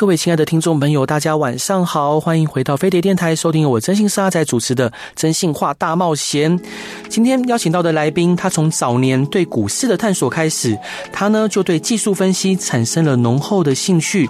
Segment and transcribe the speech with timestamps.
[0.00, 6.58] 各位亲爱的听众朋友，大家晚上好，欢迎回到飞碟电台，收听我征信沙仔主持的《征信话大冒险》。
[7.10, 10.74] 今天邀请到的来宾，他从早年对股市的探索开始，
[11.12, 14.26] 他呢就对技术分析产生了浓厚的兴趣，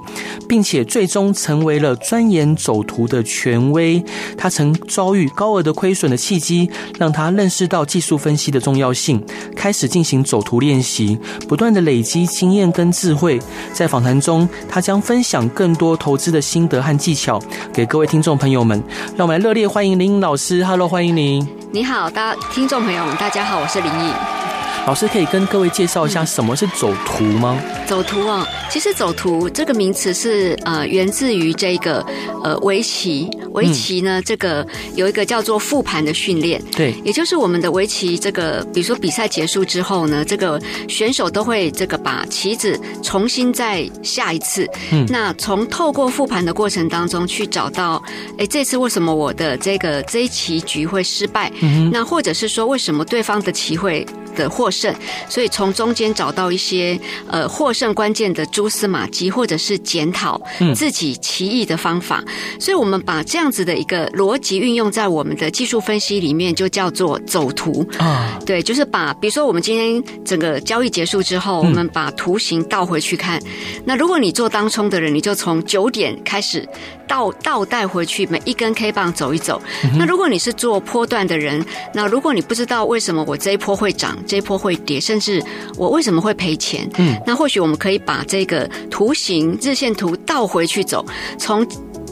[0.48, 4.04] 并且最终成为了钻研走图的权威。
[4.36, 11.16] 他曾遭遇高额的亏损的契机，让他认识到技术分析的重要性，开始进行走图练习，
[11.46, 13.38] 不断的累积经验跟智慧。
[13.72, 15.48] 在访谈中，他将分享。
[15.60, 17.38] 更多投资的心得和技巧
[17.70, 18.82] 给各位听众朋友们，
[19.14, 20.64] 让我们热烈欢迎林颖老师。
[20.64, 21.46] Hello，欢迎您。
[21.70, 24.59] 你好，大听众朋友们，大家好，我是林颖。
[24.86, 27.56] 老师可以跟各位介绍一下什么是走图吗？
[27.86, 32.04] 走图啊，其实走图这个名词是呃源自于这个
[32.42, 48.02] 呃围棋，围棋呢这个有一个叫做复盘的训练，对，也就是我们的围棋这个，比如说比赛结束之后呢，这个选手都会这个把棋子重新再下一次，嗯，那从透过复盘的过程当中去找到，
[48.38, 51.52] 哎，这次为什么我的这个这一棋局会失败？
[51.60, 54.04] 嗯，那或者是说为什么对方的棋会
[54.36, 54.94] 的获胜，
[55.28, 60.40] 所以从中间找到一些呃获胜关键的蛛丝马迹，或者是检讨
[60.74, 62.22] 自己奇异的方法。
[62.26, 68.38] 嗯、所以我们把这样子的一个逻辑运用在我们的技术分析里面，就叫做走图啊。
[68.46, 73.40] 对，就是把比如说我们今天整个交易结束之后，我们把图形倒回去看。
[73.84, 76.68] 那如果你做当冲的人，你就从九点开始
[77.06, 79.60] 倒倒带回去，每一根 K 棒走一走。
[79.98, 85.42] 那如果你是做波段的人，那如果你不知道为什么我这一波会涨，这一波会跌，甚至
[85.76, 86.88] 我为什么会赔钱？
[86.98, 91.04] 嗯，那或许我们可以把这个图形日线图倒回去走，
[91.38, 91.66] 从。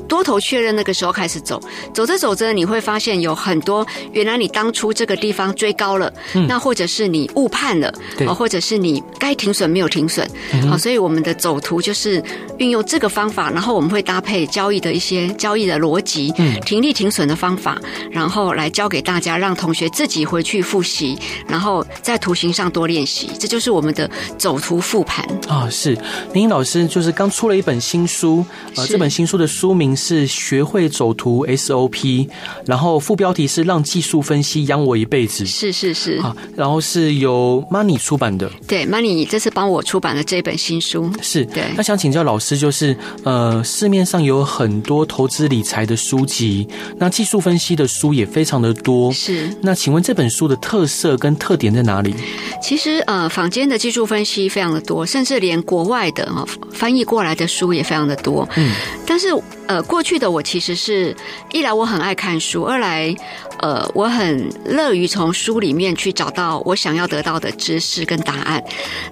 [0.08, 1.60] 多头确认那个时候开始走，
[1.92, 10.26] 走着走着你会发现有很多原来你当初这个地方追高了，嗯、那或者是你误判了，对，或者是你该停损没有停损，
[10.68, 12.22] 好、嗯，所以我们的走图就是
[12.58, 17.78] 运用这个方法，然后我们会搭配交易的一些交易的逻辑，嗯，停利停损的方法，
[18.10, 25.22] 然后来教给大家，让同学自己回去复习，然后在图形上多练习，这就是我们的走图复盘。
[25.48, 25.70] 啊、哦。
[25.70, 25.96] 是。
[26.32, 29.97] 林颖老师就是刚出了一本新书，呃，这本新书的书名。
[29.98, 32.28] 是学会走图 SOP，
[32.64, 35.44] 然后副标题是让技术分析养我一辈子。
[35.44, 38.48] 是是是，啊，然后是由 Money 出版的。
[38.68, 41.10] 对，Money 这次帮我出版了这本新书。
[41.20, 41.64] 是，对。
[41.76, 49.12] 那想请教老师，就是呃，市面上有很多投资理财的书籍，那技术分析的书也非常的多。
[49.12, 49.50] 是。
[49.60, 52.14] 那请问这本书的特色跟特点在哪里？
[52.62, 58.48] 其实呃，坊间的技术分析非常的多，甚至连国外的啊翻译过来的书也非常的多。
[58.56, 58.72] 嗯。
[59.04, 59.28] 但是
[59.66, 59.82] 呃。
[59.88, 61.16] 过去的我其实是
[61.50, 63.12] 一来我很爱看书，二来
[63.58, 68.62] 呃我很乐于从书里面去找到我想要得到的知识跟答案，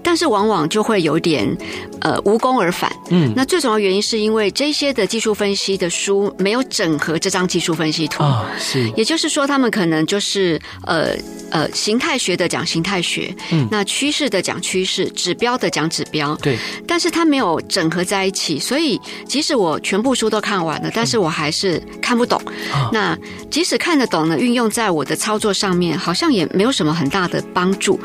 [0.03, 1.57] 但是往往就会有点
[2.01, 2.93] 呃无功而返。
[3.09, 11.17] 嗯，那最主要原因是因为这些的技术分析的书没有整合这张技术分析图啊，是，也就是说他们可能就是呃
[11.51, 20.67] 呃形态学的讲形态学，嗯，那趋势的讲趋势，指标的讲指标，对，但是它没有整合在一起，所以即使我全部书都看完。
[20.67, 22.43] 完了，但是我还是看不懂。
[22.91, 23.17] 那
[23.49, 27.99] 即使看得懂呢，运用在我的操作上面，好像也没有什么很大的帮助。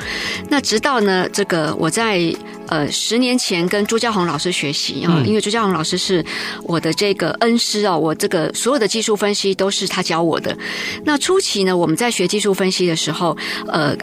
[0.49, 2.33] 那直到呢，这个我在
[2.67, 6.23] 呃十年前跟朱家红老师学习啊，因为朱家红老师是
[6.63, 10.57] 我的这个恩师哦，我这个所有的技术分析都是他教我的。
[11.03, 13.37] 那初期呢，我们在学技术分析的时候，
[13.67, 13.95] 呃。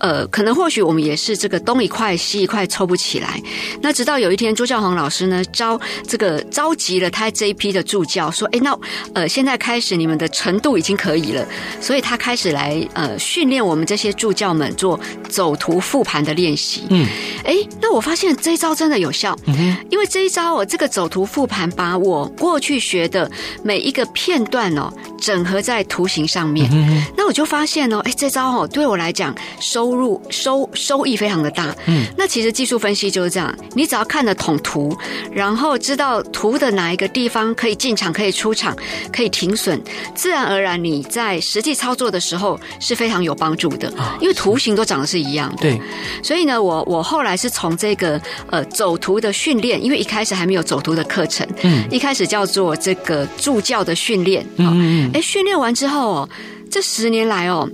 [0.00, 3.40] 呃，可能或许我们也是这个东一块西一块抽不起来。
[3.80, 8.78] 那直到有一天，朱教皇老师呢招这个召集了他这一批的助教，说：“哎，那
[9.14, 11.46] 呃，现在开始你们的程度已经可以了。”
[11.80, 14.98] 所以他开始来呃训练我们这些助教们做
[15.28, 16.84] 走图复盘的练习。
[16.90, 17.04] 嗯，
[17.44, 19.36] 哎，那我发现这一招真的有效。
[19.46, 23.28] 嗯，因为这一招哦这个走图复盘，把我过去学的
[23.62, 26.70] 每一个片段哦整合在图形上面。
[26.72, 29.87] 嗯，那我就发现哦，哎，这招哦对我来讲收。
[29.88, 34.94] 收入收收益非常的大，嗯，那其实技术分析就是这样，你只要看得懂图，
[35.32, 38.76] 然后知道图的哪一个地方可以进场、可以出场、
[39.10, 39.80] 可以停损，
[40.14, 43.90] 自然而然你在实际操作的时候是非常有帮助的，
[44.20, 45.80] 因为图形都长得是一样的，对。
[46.22, 48.20] 所以呢，我我后来是从这个
[48.50, 56.28] 呃走图的训练，因为一开始还没有走图的课程，嗯，一开始叫做这个助教的训练，嗯嗯，嗯，哎，训练完之后哦，
[56.70, 57.66] 这十年来哦。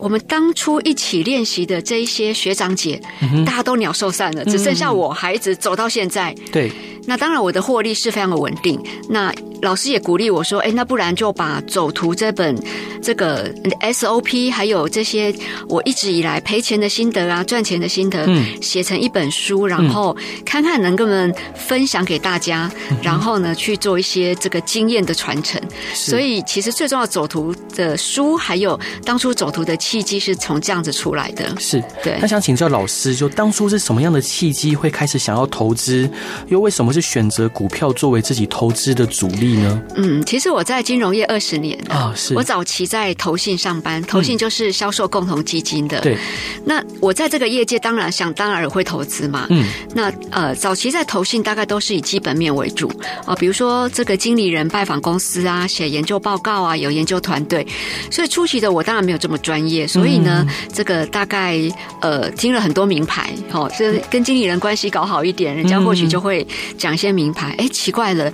[0.00, 6.34] 我们当初一起练习的这一些学长姐，嗯、大家都鸟兽散了，只剩下我孩子走到现在。
[6.52, 6.70] 对，
[7.06, 8.80] 那当然我的获利是非常的稳定。
[9.08, 12.56] 那老师也鼓励我说：“哎，那不然就把走图这本
[13.02, 15.34] 这个 SOP，还有这些
[15.68, 25.60] 我一直以来赔钱的心得啊，赚钱的心得，嗯，写成一本书，然后看看能不能分享给大家，嗯、然后呢去做一些这个经验的传承。
[25.92, 31.50] 所以其实最重要走图的书，还有当初走图的契机，是从这样子出来的。
[31.58, 32.18] 是对。
[32.20, 36.06] 那想请教老师，就当初是什么样的契机会开始想要投资？
[36.48, 39.82] 又为什么是选择股票作为自己投资的主力呢？
[39.96, 46.00] 嗯，其实我在金融业二十年啊，是我早期在投信上班，投信就是销售共同基金的。
[46.02, 46.18] 对，
[46.66, 49.46] 那我在这个业界当然想当然会投资嘛。
[49.48, 49.64] 嗯，
[49.94, 52.92] 那呃，早期在投信大概都是以基本面为主
[53.24, 57.66] 啊，比如说这个经理人拜访公司啊，写研究报告啊，有研究团队。
[58.10, 61.58] 所以初期的我当然没有这么专业，所以呢，这个大概
[62.02, 66.46] 呃听了很多名牌，哦，这跟经理人关系搞好一点，人家或许就会
[66.76, 67.54] 讲一些名牌。
[67.56, 68.30] 哎，奇怪了，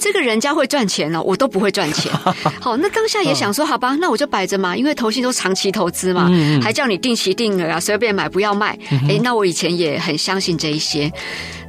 [0.00, 0.54] 这个人家。
[0.54, 2.12] 会赚钱了，我都不会赚钱。
[2.60, 6.30] 好， 那当下也想说，好吧，那我就摆着嘛，因为投信都长期投资嘛，
[6.62, 8.78] 还叫你定期定额啊，随便买不要卖。
[9.08, 11.12] 哎，那我以前也很相信这一些。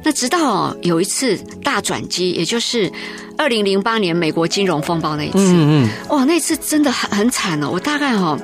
[0.04, 2.88] 那直到有一次大转机，也就是
[3.36, 7.70] 二零零八年美国金融风暴那一次，嗯，哇，那次真的很很惨哦。
[7.72, 8.38] 我大概哦，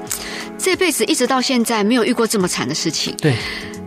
[0.62, 3.14] 这辈子一直到现在没有遇过这么惨的事情。
[3.20, 3.34] 对。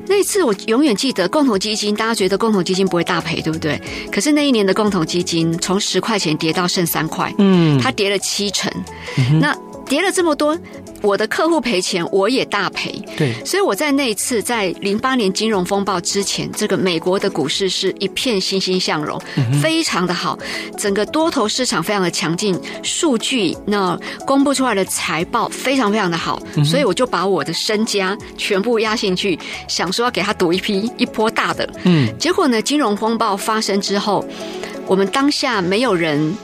[0.08, 3.82] 那次我永远记得，共同基金，大家觉得共同基金不会大赔，对不对？
[4.12, 8.72] 可是那一年的共同基金从十块钱跌到剩三块，嗯，它跌了七成，
[9.18, 9.58] 嗯、那
[9.88, 10.58] 跌了这么多。
[11.02, 13.00] 我的客户赔钱，我也大赔。
[13.16, 19.22] 对，所以我在那一次在零八年金融风暴之前，这个美国的股市是一片欣欣向荣，
[19.62, 20.40] 非常的好，
[20.80, 23.96] 整个多头市场非常的强劲，数据那
[24.26, 31.70] 公布出来的财报非常非常的好，所以我就把我的身家全部压进去，想说要给他赌一批一波大的。
[31.84, 34.26] 嗯，结果呢，金融风暴发生之后，
[34.88, 36.36] 我们当下没有人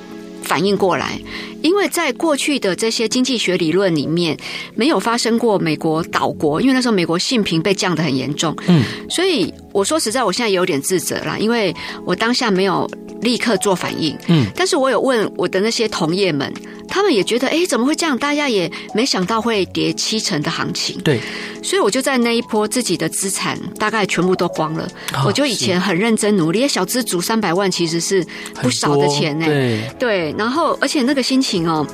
[0.52, 1.18] 反应过来。
[1.62, 4.36] 因为在过去的这些经济学理论里面，
[4.76, 8.54] 没有发生过美国岛国，因为那时候美国性平被降得很严重。
[8.68, 12.90] 嗯，所以我说实在，我现在也有点自责啦，因为我当下没有
[13.22, 14.18] 立刻做反应。
[14.28, 16.52] 嗯，但是我有问我的那些同业们，
[16.88, 18.18] 他们也觉得，哎，怎么会这样？
[18.18, 21.00] 大家也没想到会跌七成的行情。
[21.02, 21.20] 对，
[21.62, 24.90] 所以我就在那一波自己的资产大概全部都光了。
[25.14, 28.26] 哦，我就以前很认真努力，小资族三百万其实是
[28.56, 29.46] 不少的钱呢。
[29.46, 31.52] 对对，然后而且那个心情。
[31.52, 31.86] 情哦，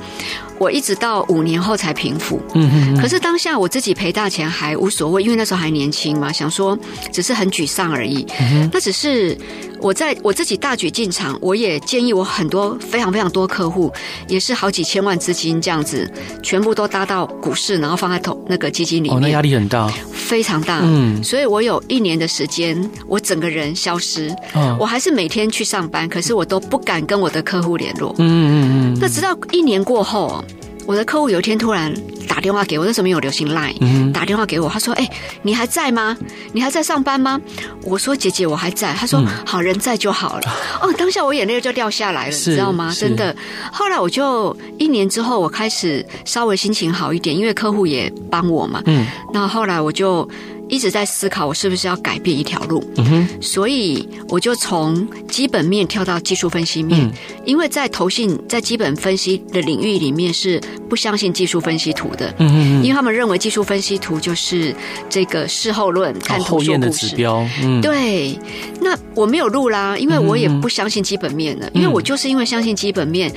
[0.58, 2.40] 我一直到五年后才平复。
[2.54, 3.00] 嗯嗯。
[3.00, 6.78] 可是当下我自己赔大钱还无所谓，因为那时候还年轻嘛，想说
[7.12, 8.26] 只是很沮丧而已。
[8.40, 8.68] 嗯。
[8.72, 9.36] 那只是
[9.80, 13.92] 我在我自己大举进场，我也建议我很多非常非常多客户，
[14.26, 16.10] 也是好几千万资金这样子，
[16.42, 19.16] 全部都搭到股市，然后放在投那个基金里面。
[19.16, 19.92] 哦，那压力很大，
[20.28, 20.80] 非常大。
[20.84, 21.24] 嗯。
[21.24, 24.28] 所以我有一年的时间，我整个人消失。
[24.54, 24.76] 嗯。
[24.78, 28.14] 我还是每天去上班，可是我都不敢跟我的客户联络。
[28.18, 28.54] 嗯嗯
[28.92, 28.98] 嗯。
[29.00, 29.36] 那直到。
[29.50, 30.44] 一年过后，
[30.88, 31.92] 我的客户有一天突然
[32.26, 35.06] 打电话给我，那时候没有流行 Line，嗯，打电话给我，他说：“哎，
[35.42, 36.16] 你还在吗？
[36.54, 37.38] 你还在上班吗？”
[37.84, 40.42] 我说：“姐姐，我还在。”他说：“好人在就好了。”
[40.80, 42.90] 哦，当下我眼泪就掉下来了，你知道吗？
[42.98, 43.36] 真的。
[43.70, 48.82] 后来我就一年之后，我开始稍微心情好一点，因为客户也帮我嘛。
[48.86, 50.26] 嗯，那后来我就。
[50.68, 52.84] 一直在思考，我是不是要改变一条路？
[52.96, 57.12] 嗯哼，所以我就从基本面跳到技术分析面，嗯、
[57.44, 62.32] 因为在投信在基本分析的领域里面是不相信技术分析图的。
[62.38, 64.74] 嗯哼，因为他们认为技术分析图就是
[65.08, 66.88] 这个事后论，看图说故事。
[66.88, 67.48] 的指标。
[67.62, 68.38] 嗯，对。
[68.80, 73.32] 那我没有路啦，因为我也不相信基本面了，嗯、因为我就是因为相信基本面。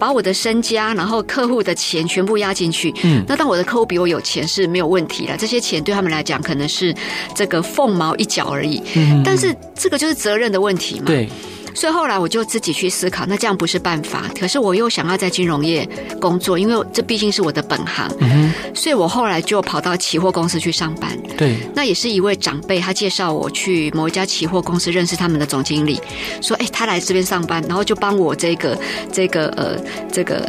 [0.00, 2.92] 把我的身家，然后客户的钱全部压进去。
[3.04, 6.94] 嗯，那当我的客户比我有钱是没有问题的，这些钱对他们来讲可能是
[7.34, 8.82] 这个凤毛一角而已。
[8.94, 11.06] 嗯，但是这个就是责任的问题嘛。
[11.06, 11.28] 对。
[11.74, 14.24] 所以后来我就自己去思考，那这样不是办法。
[14.38, 15.88] 可是我又想要在金融业
[16.20, 18.06] 工作，因为这毕竟是我的本行。
[18.20, 18.52] 嗯。
[18.74, 21.16] 所以我后来就跑到期货公司去上班。
[21.34, 21.56] 对。
[21.74, 25.98] 那也是一位长辈，他介绍我去某一家期货公司认识他们的总经理，
[26.42, 28.78] 说：“哎，他来这边上班，然后就帮我这个
[29.10, 29.74] 这个呃
[30.12, 30.46] 这个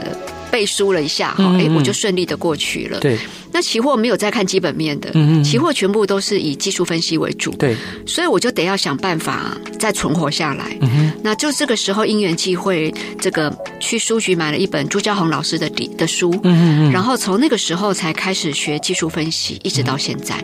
[0.51, 3.17] 背书了一下哈，哎，我就顺利的过去了。”对。
[3.53, 7.51] 那期货没有在看基本面的，嗯嗯，期货全部都是以技术分析为主。
[7.51, 10.75] 对，所以我就得要想办法再存活下来。
[10.81, 20.43] 嗯哼，那就这个时候因缘际会，这个去书局买了一本朱家宏老师的底的书，嗯嗯，然后从那个时候才开始学技术分析，一直到现在。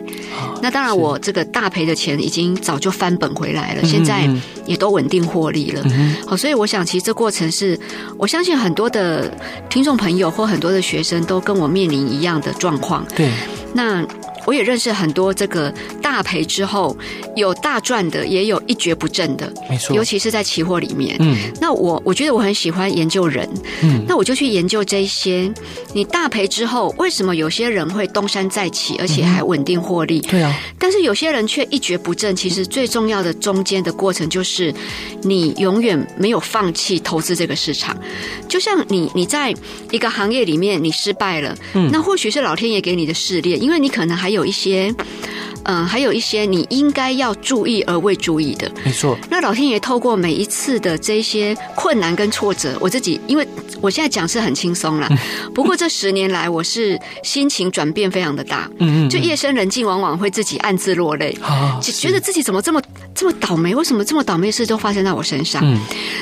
[0.62, 4.28] 那当然，我这个大赔的钱已经早就翻本回来了，现在
[4.66, 5.82] 也都稳定获利了。
[6.26, 7.78] 好，所以我想，其实这过程是
[8.16, 9.30] 我相信很多的
[9.68, 12.99] 听众朋友或很多的学生都跟我面临一样的状况。
[13.16, 13.30] 对，
[13.74, 14.06] 那。
[14.46, 16.96] 我也认识很多这个大赔之后
[17.36, 19.94] 有大赚的，也有一蹶不振的，没错。
[19.94, 21.16] 尤其是在期货里面。
[21.20, 23.48] 嗯，那我我觉得我很喜欢研究人，
[23.82, 25.52] 嗯，那我就去研究这些。
[25.92, 30.20] 你大赔之后，为什么有些人会东山再起，而且还稳定获利？
[30.20, 30.58] 对啊。
[30.78, 32.34] 但是有些人却一蹶不振。
[32.34, 34.72] 其实最重要的中间的过程，就是
[35.22, 37.94] 你永远没有放弃投资这个市场。
[38.48, 39.54] 就像你你在
[39.90, 44.29] 一个行业里面你失败了，嗯，那或许是老天爷给你的试炼，因为你可能还。
[44.32, 44.94] 有一些，
[45.64, 49.16] 嗯，还有一些你应该要注意而未注意的，没错。
[49.28, 53.46] 那老天爷透过每一次的这些困难跟挫折，我自己因为
[53.80, 55.08] 我现在讲是很轻松啦，
[55.54, 62.80] 不过这十年来我是心情转变非常的大，嗯嗯，就夜深人静，往往会自己暗自落泪，啊觉得自己怎么这么
[63.14, 63.74] 这么倒霉？
[63.74, 65.60] 为什么这么倒霉的事都发生在我身上？
[65.62, 65.78] 嗯，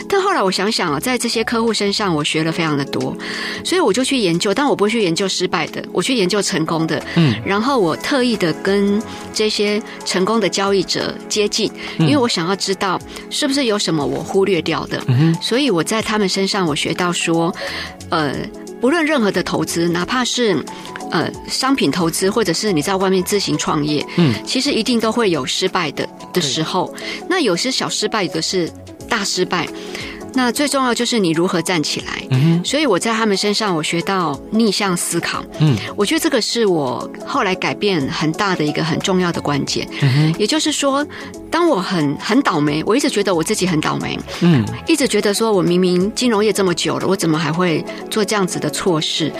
[0.08, 3.16] 但后来我想想啊，在这些客户身上，我学了非常的多，
[3.64, 7.96] 所以我就去研究，但我不会去研究失败的，我去研究成功的，嗯，然后我。
[8.08, 9.02] 特意的跟
[9.34, 14.98] 这些成功的交易者接近，因为我想要知道是不是有什么我忽略掉的。
[15.42, 17.54] 所以我在他们身上我学到说，
[18.08, 18.34] 呃，
[18.80, 20.56] 不论任何的投资，哪怕是
[21.10, 26.94] 呃商品投资，或者是你在外面自行创业，嗯，其实一定都会有失败的的时候。
[27.28, 28.70] 那有些小失败，有的是
[29.08, 29.66] 大失败。
[30.34, 32.22] 那最重要就是你如何站起来。
[32.30, 35.44] 嗯，所以我在他们身上我学到逆向思考。
[35.58, 39.88] 嗯，我觉得这个是我后来改变很大的一个很重要的关键。
[40.02, 41.06] 嗯，也就是说，
[41.50, 44.18] 当我很很倒霉，我一直觉得我自己很倒霉。
[44.40, 49.32] 嗯，一直觉得说我明明金融业这么久了，我怎么还会做这样子的错事？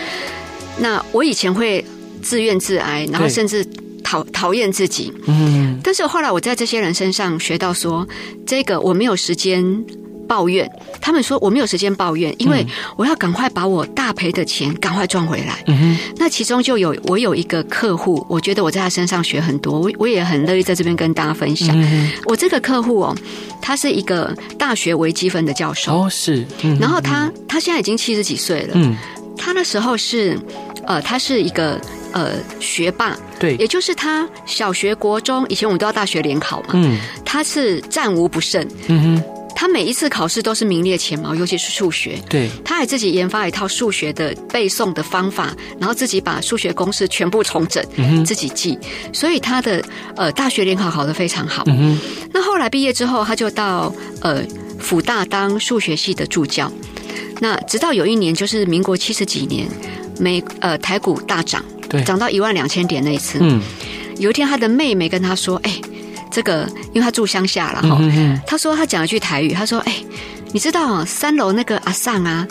[0.79, 1.85] 那我以前会
[2.23, 3.65] 自怨自艾，然后甚至
[4.03, 5.13] 讨讨厌自己。
[5.27, 8.09] 嗯，但是后来我在这些人身上学到说，
[8.47, 9.85] 这个我没有时间。
[10.29, 10.71] 抱怨，
[11.01, 12.65] 他们说我没有时间抱怨，因为
[12.97, 15.65] 我要赶快把我大赔的钱赶快赚回来。
[15.67, 21.69] 嗯，那其中就有我有一个客户，我觉得我在他身上学很多，我我也很乐意在这边跟大家分享。
[21.81, 23.17] 嗯、我这个客户哦，
[23.61, 26.47] 他是一个大学微积分的教授哦，是。
[26.63, 28.73] 嗯、然后他他现在已经七十几岁了。
[28.75, 28.95] 嗯，
[29.37, 30.39] 他那时候是
[30.87, 31.81] 呃，他是一个
[32.13, 36.69] 呃学霸，对，也就是他小学、国中以前我们都要大学联考嘛。
[36.75, 38.67] 嗯，他是战无不胜。
[38.89, 39.38] 嗯哼。
[39.61, 42.17] 他每一次考试都是名列前茅，尤其是数学。
[42.29, 48.79] 对，他还自己研发一套数学的背诵的方法，然后自己把数学公式全部重整，嗯、自己记。
[49.13, 49.85] 所以他的
[50.15, 51.65] 呃大学联考考得非常好。
[51.67, 51.99] 嗯、
[52.33, 54.41] 那后来毕业之后，他就到呃
[54.79, 56.71] 辅大当数学系的助教。
[57.41, 59.67] 那直到有一年，就是民国七十几年，
[60.21, 63.41] 美呃台股大涨，对，涨到一万两千点那一次。
[63.43, 63.61] 嗯，
[64.19, 65.81] 有一天他的妹妹跟他说：“哎。”
[66.31, 69.95] 这个，因为他住乡下了哈，嗯、他说他讲了句台语，他说：“哎，
[70.53, 72.47] 你知道啊，三楼那个阿尚啊，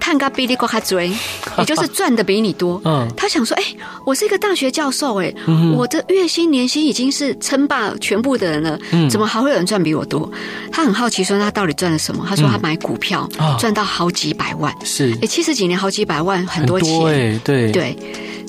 [0.00, 1.10] 探咖比利瓜卡追，
[1.58, 2.80] 也就是赚的比你多。
[2.84, 3.62] 嗯，他想说，哎，
[4.04, 10.30] 我是一个大学教授，哎，嗯、我的月薪年薪已经是称霸全部的人了，嗯、怎么还会有人赚比我多？
[10.70, 12.24] 他很好奇，说他到底赚了什么？
[12.28, 17.72] 他说他买股票、嗯、赚到好几百万，是，哎，七十几年好几百万，很多钱，对对。
[17.72, 17.98] 对。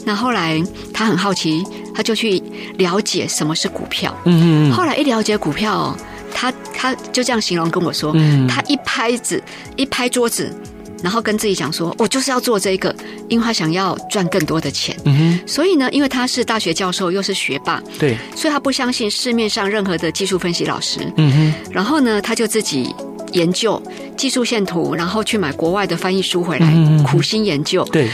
[0.06, 1.62] 那后来他很好奇，
[1.98, 2.40] 他就去
[2.78, 4.16] 了解什么是股票。
[4.26, 4.72] 嗯嗯。
[4.72, 5.98] 后来一了解股票，
[6.32, 9.42] 他他就这样形容跟我说：“嗯，他一拍子
[9.76, 10.56] 一拍桌子，
[11.02, 12.96] 然后跟自己讲说，我就是要做这个，
[13.30, 14.96] 因为他想要赚更多的钱。
[15.06, 15.48] 嗯哼。
[15.48, 21.00] 所以呢，因为他是大学教授，又是学霸，对，所以他不相信市面上任何的技术分析老师。
[21.18, 21.54] 嗯哼。
[21.72, 22.94] 然后呢，他就自己
[23.32, 23.82] 研究
[24.16, 27.84] 技术线图，然后去买国外的翻译书回来，嗯、苦心研究。
[27.86, 28.08] 对。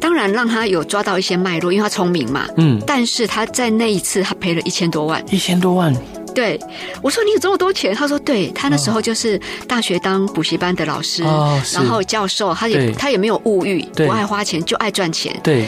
[0.00, 2.46] 当然让他有抓到一些脉络，因为他聪明嘛。
[2.56, 2.80] 嗯。
[2.86, 5.24] 但是他在那一次，他赔了一千多万。
[5.30, 5.94] 一千多万。
[6.34, 6.60] 对，
[7.02, 7.94] 我说你有这么多钱？
[7.94, 15.34] 他说对，他那时候就是大学当补习班的老师，哦、然后教授，他也他也没有物欲，不爱花钱，就爱赚钱。
[15.42, 15.64] 对。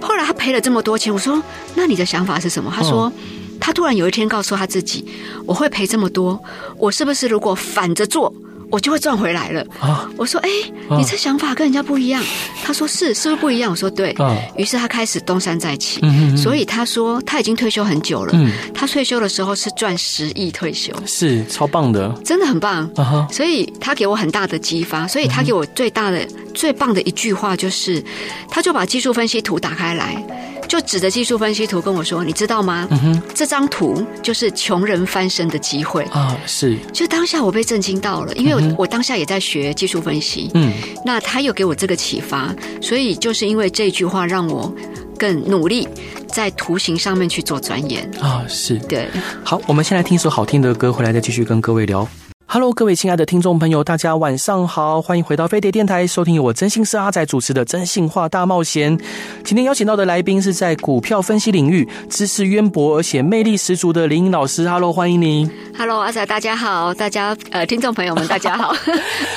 [0.00, 1.40] 后来他赔了这么多钱，我说
[1.76, 2.72] 那你的想法是什么？
[2.74, 3.12] 他说、哦、
[3.60, 5.04] 他突然有一天告诉他自己，
[5.46, 6.42] 我会赔这么多，
[6.76, 8.34] 我是不是如果反着做？
[8.70, 9.64] 我就会赚回来了。
[9.80, 10.48] 啊、我说：“哎，
[10.90, 12.22] 你这想法跟人家不一样。
[12.22, 12.28] 啊”
[12.64, 14.10] 他说：“是，是不是不一样？”我说：“对。
[14.12, 16.00] 啊”于是他开始东山再起。
[16.02, 18.32] 嗯嗯，所以他说他已经退休很久了。
[18.34, 22.88] 嗯，他退休的时候是赚十亿退休，是超棒的，真的很棒。
[22.96, 25.06] 啊、所以他给我很大的激发。
[25.08, 28.02] 所以他给我最大的、嗯、最棒的一句话就是，
[28.48, 30.22] 他就把技术分析图打开来。
[30.70, 32.88] 就指着技术分析图跟我说：“你知道吗？
[33.34, 40.72] 这张图就是穷人翻身的机会啊！”是，就当下我被震惊到了，因为我我当下也在学技术分析，嗯，
[41.04, 44.72] 那他又给我这个启发，所以就是因为这句话让我
[45.18, 45.88] 更努力
[46.28, 48.44] 在图形上面去做钻研啊！
[48.48, 49.08] 是对，
[49.42, 52.06] 好，我们先来听一首好听的歌，回来再继续跟各位聊。
[52.52, 58.98] Hello，各位亲爱的听众朋友，大家晚上好，欢迎回到飞碟电台，收听由我真心是阿仔主持的《真心话大冒险》。
[59.44, 64.68] 今天邀请到的来宾是在股票分析领域知识渊博而且魅力十足的林颖老师。
[64.68, 65.48] Hello，欢迎您。
[65.78, 68.74] Hello，阿仔，大家好，大家呃，听众朋友们，大家好。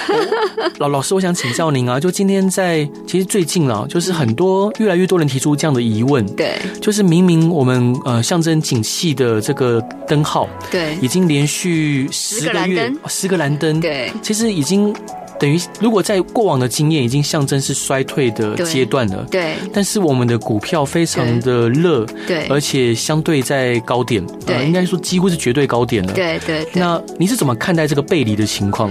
[0.80, 12.92] 老老师，我想请教您啊，就今天在其实最近啊，就是很多越来越多人提出这样的疑问，对，就是明明我们呃象征景气的这个灯号，对，已经连续十个月。
[13.08, 14.94] 十个蓝灯，对，其实已经
[15.40, 19.26] 等于，如果在过往的经验，已经象征是衰退的阶段了。
[19.30, 26.14] 对，但是我们的股票非常的热，对，而且相对在高点，对，呃、应该说几乎是绝对高点了。
[26.14, 26.82] 对对，对。
[26.82, 28.90] 那你是怎么看待这个背离的情况？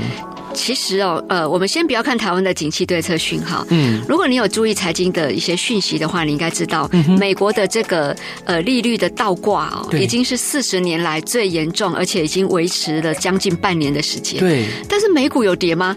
[0.54, 3.66] 其实哦，呃，我们先不要看台湾的景气对策讯号。
[3.70, 14.40] 嗯，如果你有注意财经的一些讯息的话，你应该知道，嗯、美国的这个呃利率的倒挂哦，已经是四十年来最严重，而且已经维持了将近半年的时间。
[14.40, 15.96] 对，但是美股有跌吗？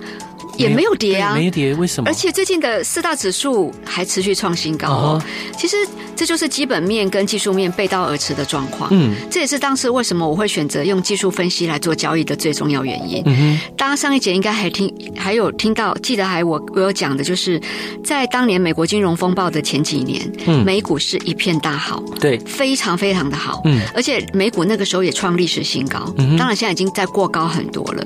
[0.58, 2.10] 也没有跌啊，没跌，为什么？
[2.10, 5.22] 而且最近的四大指数还持续创新高哦。
[5.22, 5.60] Uh-huh.
[5.60, 5.76] 其实
[6.16, 8.90] 这就是基本面跟技术面背道而驰的状况。
[8.92, 13.22] 嗯，这也是当时为什么我会选择用技术分析来做交易的最重要原因。
[13.26, 17.62] 嗯哼，大家上一节应该还听，还有听到，记得还我我有讲的就是，
[18.04, 23.62] 在当年美国金融风暴的前几年，嗯，美股是一片大好，对，非常非常的好。
[23.66, 26.14] 嗯，而且美股那个时候也创历史新高。
[26.18, 28.06] 嗯，当然现在已经在过高很多了，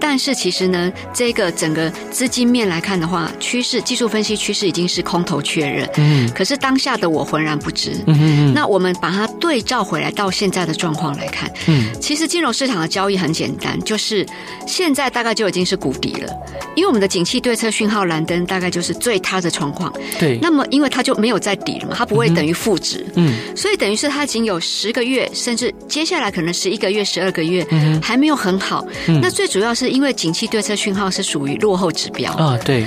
[0.00, 5.88] 但是其实呢，这个整个资金面来看的话，趋势技术分析趋势已经是空头确认。
[5.96, 7.92] 嗯，可是当下的我浑然不知。
[8.06, 14.26] 嗯嗯，那我们把它对照回来到现在的状况来看，嗯，其实金融市场的交易很简单，就是
[14.66, 16.32] 现在大概就已经是谷底了，
[16.74, 19.92] 因为我们的景气对策讯号蓝灯大概就是最差的状况。
[20.18, 23.06] 对，那么因为它就没有在底了嘛，它不会等于负值。
[23.14, 28.84] 嗯，所以等于是它已经有十个月，甚至接下来可能十一个月、十二个月，嗯，还没有很好。
[29.06, 32.84] 嗯，那最主要是因为景气对策讯号是属于落后指标啊，对。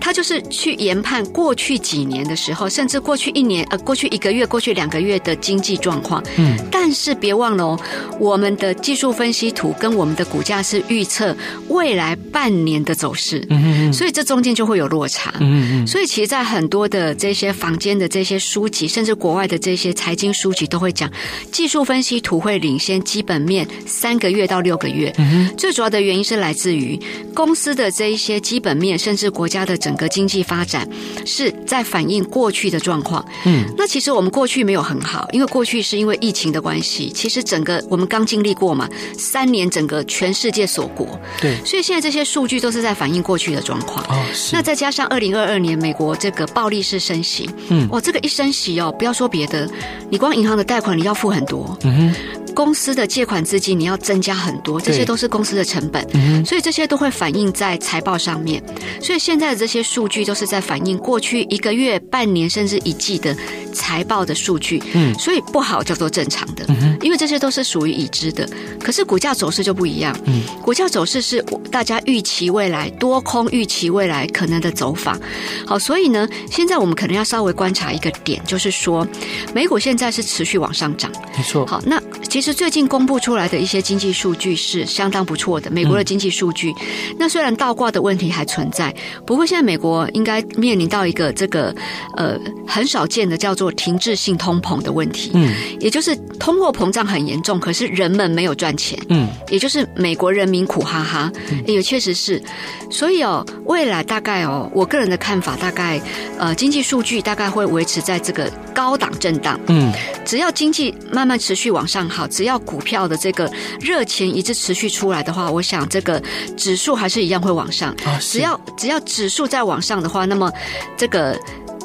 [0.00, 6.24] 他就是去研判过去几年的时候，甚至过去一年、呃，过去一个月、过去两个月的经济状况。
[6.38, 7.80] 嗯，但是别忘了哦，
[8.18, 11.36] 我们的技术分析图跟我们的股价是预测
[11.68, 13.46] 未来半年的走势。
[13.50, 15.34] 嗯嗯，所以这中间就会有落差。
[15.40, 21.10] 嗯嗯，所以其实，在很多的这些房间的这些书籍，甚至国外的这些财经书籍，都会讲
[21.52, 25.14] 技术分析图会领先基本面三个月到六个月。
[25.18, 26.98] 嗯，最主要的原因是来自于
[27.34, 29.89] 公司的这一些基本面，甚至国家的整。
[29.90, 30.88] 整个经济发展
[31.26, 33.24] 是在反映过去的状况。
[33.44, 37.10] 嗯，那其实我们过去没有很好，因为过去是因为疫情的关系。
[37.12, 41.18] 其实整个我们刚经历过嘛，三年整个全世界锁国。
[41.40, 44.04] 对，所以现在这些数据都是在反映过去的状况。
[44.04, 44.54] 哦，是。
[44.54, 49.68] 那再加上二零二二年美国这个暴力式升息，嗯，哇，这个一升息哦，不要说别的，
[50.08, 51.76] 你光银行的贷款你要付很多。
[51.82, 52.49] 嗯哼。
[52.50, 58.62] 公司的借款资金你要增加很多，这些都是公司的成本，所以这些都会反映在财报上面。
[59.00, 63.36] 所以现在的这些数据都是在反映过去一个月、半年甚至一季的
[63.72, 64.82] 财报的数据。
[64.92, 66.66] 嗯，所以不好叫做正常的，
[67.00, 68.48] 因为这些都是属于已知的。
[68.82, 75.18] 可是股价走势就不一样，嗯，股价走势是大家预期未来多空预期未来可能的走法。
[75.66, 79.06] 好，所以呢，现在我们可能要稍微观察一个点，就是说
[79.54, 81.64] 美股现在是持续往上涨，没错。
[81.66, 82.00] 好，那。
[82.30, 86.70] 其实最近公布出来的一些经济数据是相当不错的，美国的经济数据。
[86.70, 88.94] 嗯、那虽然倒挂的问题还存在，
[89.26, 91.74] 不过现在美国应该面临到一个这个
[92.16, 95.32] 呃很少见的叫做停滞性通膨的问题。
[95.34, 98.96] 嗯，也就是通货膨胀很严重，可是人们没有赚钱。
[99.08, 101.32] 嗯，也就是美国人民苦哈哈。
[101.66, 102.40] 也确实是。
[102.88, 106.00] 所以哦，未来大概哦，我个人的看法大概
[106.36, 109.58] 呃，经济数据大概会维持在这个高档震荡。
[109.68, 109.92] 嗯，
[110.26, 112.26] 只要经济慢慢持续往上好。
[112.26, 113.48] 只要股票的这个
[113.80, 116.20] 热钱一直持续出来的话，我想这个
[116.56, 117.94] 指数还是一样会往上。
[118.18, 120.52] 只要只要指数在往上的话，那么
[120.96, 121.38] 这个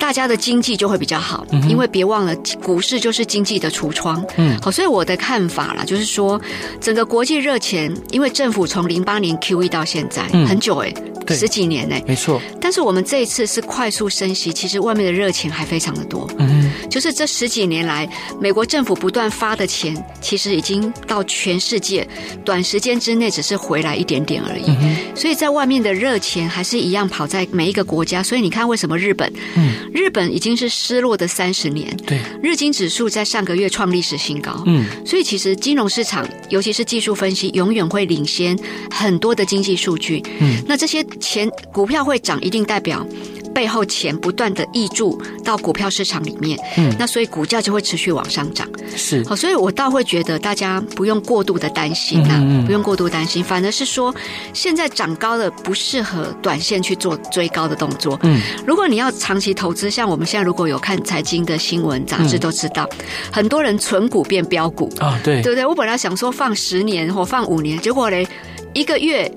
[0.06, 1.44] 大家的经济就会比较好。
[1.68, 4.24] 因为别忘了，股市就是经济的橱窗。
[4.38, 6.40] 嗯，好，所以我的看法啦，就是说
[6.80, 10.94] 整个国际热钱，因为政府从零八年 QE 到现在很久诶。
[11.28, 12.40] 十几年呢，没错。
[12.62, 16.30] 但是我们这一次是快速升息，其实外面的热钱还非常的多。
[16.38, 18.08] 嗯，就是这十几年来，
[18.40, 22.08] 美国政府不断发的钱，其实已经到全世界，
[22.44, 24.66] 短时间之内只是回来一点点而已。
[24.68, 28.22] 嗯，所以在外面的热钱还是一样跑在每一个国家。
[28.22, 29.28] 所以你看，为什么日本？
[29.56, 31.96] 嗯，日本已经是失落的三十年。
[32.06, 34.62] 对，日经指数在上个月创历史新高。
[34.66, 38.60] 嗯，所以其实金融市场，尤其是技术分析，永远会领先
[38.92, 40.22] 很多的经济数据。
[40.42, 43.08] 嗯，那这些钱股票会涨，一定代表
[43.56, 46.60] 背后钱不断的溢注到股票市场里面。
[46.78, 48.68] 嗯，那所以股价就会持续往上涨。
[48.98, 54.14] 是，好，所以我倒会觉得大家不用过度的担心啊，嗯嗯，不用过度担心，反而是说
[54.54, 58.20] 现在涨高了不适合短线去做追高的动作。
[58.24, 65.66] 嗯，如果你要长期投资，像我们现在如果有看财经的新闻杂志都知道，嗯，很多人存股变标股啊，对，对不对？
[65.66, 68.28] 我本来想说放十年或放五年，结果嘞
[68.74, 69.32] 一个月。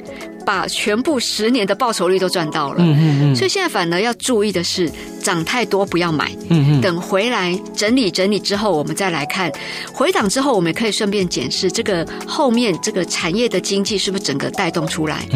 [0.49, 4.91] 把全部十年的报酬率都赚到了，嗯嗯嗯，所以现在反而要注意的是，
[5.23, 9.53] 涨太多不要买，嗯嗯，等回来整理整理之后，我们再来看。
[9.93, 15.29] 回档之后，我们也可以顺便检视这个后面这个产业的经济是不是整个带动出来。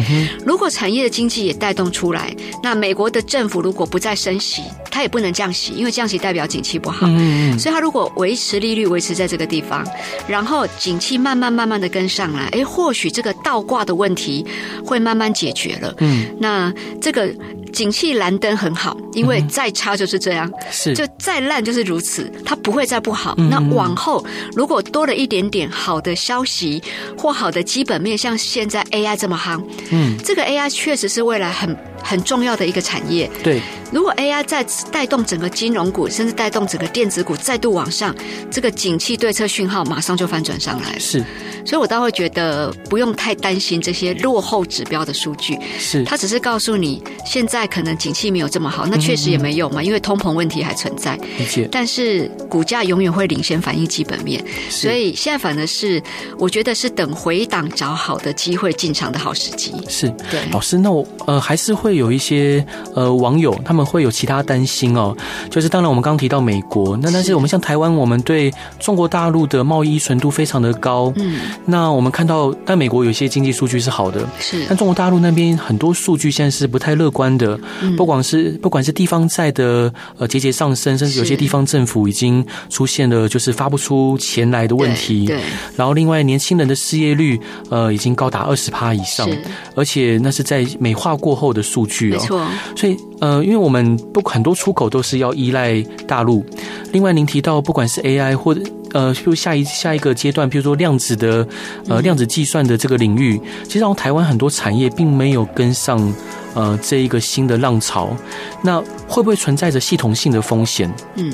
[0.43, 9.85] 如果产业的经济也带动出来，那美国的政府如果不再升息，它也不能降息，因为降息代表景气不好，嗯嗯，所以它如果维持利率维持在这个地方，
[10.27, 14.43] 然后景气慢慢慢慢的跟上来，哎，或许这个倒挂的问题
[14.83, 15.02] 会。
[15.03, 17.27] 慢慢解决了，嗯，那这个
[17.71, 20.93] 景气蓝灯很好，因为再差就是这样，是。
[20.93, 23.35] 就再烂就是如此，它不会再不好。
[23.49, 26.81] 那往后如果多了一点点好的消息
[27.17, 29.61] 或好的基本面，像现在 AI 这么夯，
[29.91, 33.29] 嗯，这个 AI 确实是未来很很重要的一个产业。
[33.43, 33.61] 对，
[33.91, 38.13] 如果 AI 再带动整个金融股，甚至带动整个电子股再度往上，
[38.51, 40.99] 这个景气对策讯号马上就翻转上来了。
[40.99, 41.23] 是。
[41.65, 51.17] 所以，我倒会觉得不用太担心这些落后指标的数据，是它只是告诉你现在可能景气没有这么好，那确实也没有嘛，因为通膨问题还存在。
[51.37, 51.69] 理解。
[51.71, 56.03] 但是股价永远会领先反映基本面，所以现在反而是
[56.37, 59.73] 我觉得是等回档找好的机会进场的好时机。
[59.87, 65.15] 是对，老师，那我呃还是会有一些呃网友他们会有其他担心哦，
[65.49, 71.39] 就是当然我们刚刚提到美国，那但是我们像台湾，我们对中国大陆的贸易依存度非常的高，嗯。
[71.65, 74.65] 那我们看到，但美国有些经济数据是好的，是。
[74.67, 77.59] 但中国大陆那边很多数据现在是不太乐观的，
[77.97, 85.25] 不管是不管是地方债的呃节节上升，甚至有些地方政府已经出现了就是发不出钱来的问题。
[85.25, 85.39] 对。
[85.75, 89.29] 然后另外年轻人的失业率呃已经高达二十趴以上，
[89.75, 92.45] 而且那是在美化过后的数没错。
[92.75, 96.45] 所以呃，因为我们不很多出口都是要依赖大陆。
[96.91, 98.61] 另外您提到不管是 AI 或者。
[98.93, 101.47] 呃，就下一下一个阶段，比如说量子的，
[101.89, 106.13] 呃，量子计算的这个领域，其实让台湾很多产业并没有跟上，
[106.53, 108.15] 呃，这一个新的浪潮，
[108.61, 110.93] 那会不会存在着系统性的风险？
[111.15, 111.33] 嗯。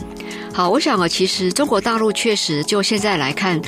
[0.54, 3.62] 好，我想啊，其实中国大陆确实就现在来看，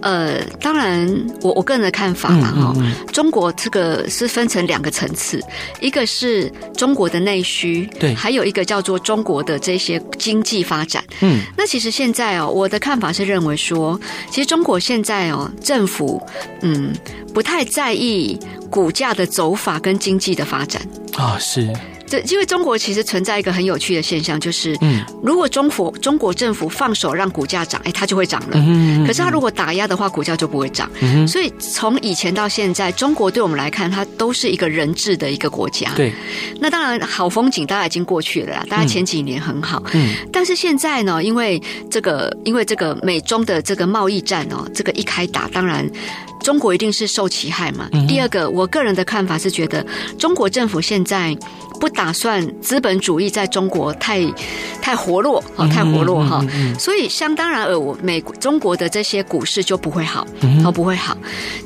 [0.00, 1.06] 呃，当然
[1.40, 5.40] 我我个人的看法啦哈，嗯嗯嗯，中国这个是分成两个层次，
[5.80, 7.55] 一个是中国的内需，
[7.98, 11.02] 对，还有一个叫做中国的这些经济发展。
[11.20, 16.20] 嗯，那其实现在哦，我的看法是认为说，其实中国现在哦，政府
[16.62, 16.92] 嗯
[17.32, 18.38] 不太在意
[18.70, 20.80] 股价的走法跟经济的发展
[21.16, 21.72] 啊，是。
[22.06, 28.52] 这因为中国其实存在一个很有趣的现象，就是，嗯，如果中国中国政府放手让股价涨，哎，它就会涨了。
[28.54, 30.90] 嗯，可是它如果打压的话，股价就不会涨。
[31.00, 35.92] 嗯，所以从以前到现在，中国对我们来看，它都是一个人治的一个国家。
[35.96, 36.12] 对。
[36.60, 39.82] 那当然，好风景大家已经过去了啦，大家前几年很好。
[39.92, 40.14] 嗯。
[40.32, 45.84] 但是现在呢，因为这个，因为这个美中的这个贸易战哦，这个一开打，当然
[46.40, 47.88] 中国一定是受其害嘛。
[47.92, 48.06] 嗯。
[48.06, 49.84] 第二个，我个人的看法是觉得，
[50.18, 51.36] 中国政府现在。
[51.78, 54.20] 不打算资本主义在中国太
[54.80, 56.44] 太活络啊，太活络哈，
[56.78, 60.26] 所以相当然而我美国中国的这些股市就不会好，
[60.62, 61.16] 都不会好。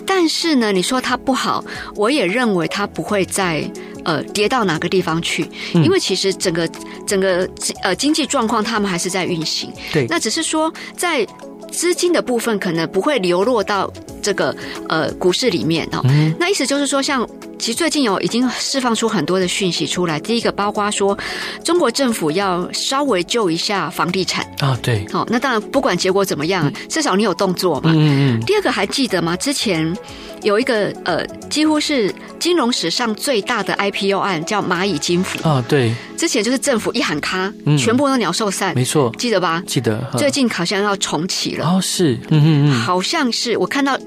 [0.07, 3.71] 但是呢，你说它不好，我也认为它不会再
[4.05, 6.69] 呃跌到哪个地方去，因为其实整个
[7.07, 7.49] 整个
[7.83, 9.73] 呃经济状况他们还是在运行。
[9.93, 11.27] 对，那只是说在
[11.71, 13.89] 资金的部分可能不会流落到
[14.23, 14.55] 这个
[14.89, 16.05] 呃股市里面哦。
[16.39, 17.29] 那意思就是说像。
[17.61, 20.19] 其实最近有已经释放出很多的讯息出来。
[20.19, 21.19] 第一个，包括说
[21.63, 27.93] 中国政府要稍微救一下房地产啊，对，好，那当然不管结果怎么样，至少你有动作嘛。
[27.95, 28.41] 嗯嗯。
[28.47, 29.37] 第二个还记得吗？
[29.37, 29.95] 之前
[30.41, 35.95] 有一个呃，几乎是金融史上最大的 IPO 案，叫蚂蚁金服啊，对。
[36.17, 39.63] 之前就是政府一喊卡，全部都鸟兽散，没错，记得吧？
[39.67, 40.03] 记得。
[40.17, 41.67] 最近好像要重启了。
[41.67, 43.99] 哦，是，嗯嗯嗯，好像是我看到。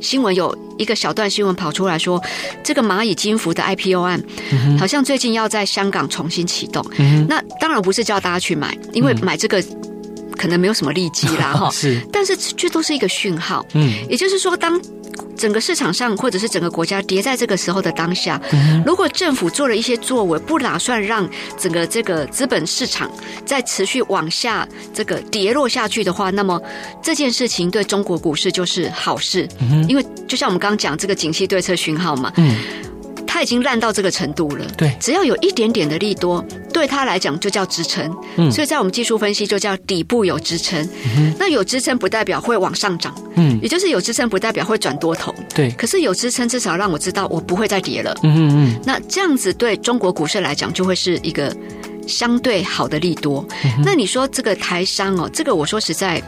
[0.00, 2.22] 新闻有一个小段新闻跑出来说，
[2.64, 4.22] 这个蚂蚁金服的 IPO 案，
[4.78, 6.84] 好像最近要在香港重新启动。
[6.98, 9.62] 嗯、那当然不是叫大家去买，因为买这个
[10.36, 11.70] 可能没有什么利基啦， 哈。
[11.70, 13.64] 是，但是这都是一个讯号。
[13.74, 14.80] 嗯，也就是说，当
[15.36, 18.40] 整个市场上或者是整个国家跌在这个时候的当下，
[18.84, 21.28] 如果政府做了一些作为，不打算让
[21.58, 23.10] 整个这个资本市场
[23.44, 26.60] 再持续往下这个跌落下去的话，那么
[27.02, 29.48] 这件事情对中国股市就是好事，
[29.88, 32.32] 因为就像我们刚刚讲这个景气对策讯号嘛。
[33.40, 51.50] 它已经烂到这个程度了，对，只要有一点点的利多，对他来讲就叫支撑，嗯，所以在我们技术分析就叫底部有支撑，嗯，那有支撑不代表会往上涨，嗯，也就是有支撑不代表会转多头，对，可是有支撑至少让我知道我不会再跌了，嗯嗯嗯，那这样子对中国股市来讲就会是一个
[52.06, 56.22] 相对好的利多，嗯，那你说这个台商哦，这个我说实在，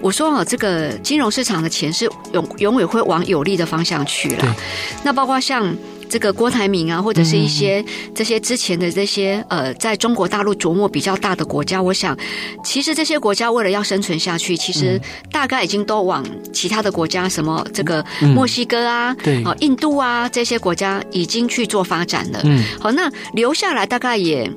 [0.00, 4.56] 我说哦，这个金融市场的钱是永永远会往有利的方向去了，
[5.04, 5.76] 那包括像。
[6.08, 12.16] 这个郭台铭啊，或者是一些这些之前的这些呃，在中国大陆琢磨比较大的国家，我想，
[12.64, 22.40] 其实这些国家为了要生存下去，其实大概已经都往其他的国家，什么这个墨西哥啊，对，哦，印度啊这些国家已经去做发展了。
[22.44, 24.50] 嗯，好，那留下来大概也。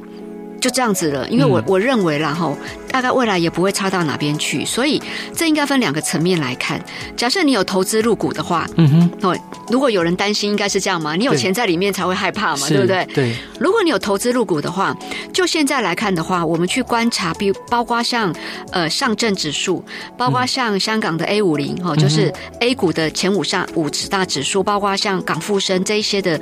[0.61, 2.55] 就这样子了，因为我我认为啦哈，
[2.91, 5.01] 大概未来也不会差到哪边去，所以
[5.35, 6.79] 这应该分两个层面来看。
[7.17, 9.37] 假设你有投资入股的话，嗯哼，哦，
[9.69, 11.15] 如果有人担心，应该是这样嘛？
[11.15, 13.05] 你有钱在里面才会害怕嘛，对，对不对？
[13.15, 13.35] 对。
[13.59, 14.95] 如果你有投资入股的话，
[15.33, 18.31] 就现在来看的话，我们去观察，比如包括像
[18.71, 19.83] 呃上证指数，
[20.15, 26.39] 包括像香港的 A 五零哦，就是 A 股的前五上五十大指数，包括像港富生这一些的。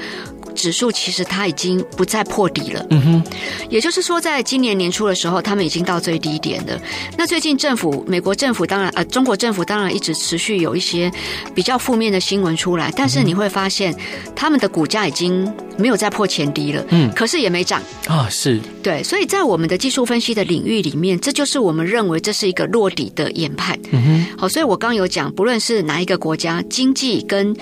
[0.60, 3.24] 指数其实它已经不再破底了，嗯哼，
[3.70, 6.78] 也就是说，在今年年初的时候，他们已经到最低点了。
[7.18, 11.10] 那最近政府，美国政府当然，呃，中国政府当然一直持续有一些
[11.56, 13.96] 比较负面的新闻出来，但是你会发现，
[14.36, 17.82] 他们的股价已经没有再破前低了，嗯，可是也没涨。
[18.08, 18.60] 啊，是。
[18.84, 27.56] 对，所以在我们的技术分析的领域里面，这就是我们认为这是一个落底的研判，嗯哼，好，所以我刚有讲，不论是哪一个国家，经济跟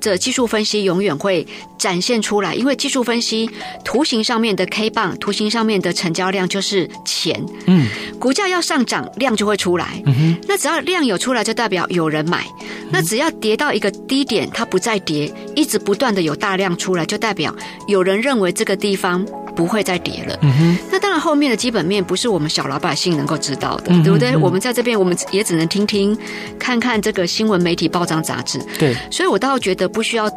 [0.00, 1.46] 这技术分析永远会
[1.78, 3.48] 展现出来，因为技术分析
[3.84, 7.44] 图形上面的 K 棒，图形上面的成交量就是钱。
[7.66, 7.86] 嗯，
[8.18, 10.02] 股价要上涨，量就会出来。
[10.06, 12.46] 嗯哼，那只要量有出来，就代表有人买。
[12.90, 17.54] 那只要跌到一个低点，它不再跌，一直不断的有大量出来，就代表
[17.86, 19.26] 有人认为这个地方
[19.58, 20.38] 不会再跌了。
[20.42, 24.36] 嗯哼，那当然后面的基本面不是我们小老百姓能够知道的，嗯、对不对？
[24.36, 26.16] 我们在这边，我们也只能听听，
[26.60, 28.60] 看看这个新闻媒体报章杂志。
[28.78, 30.30] 对，所以我倒觉得不需要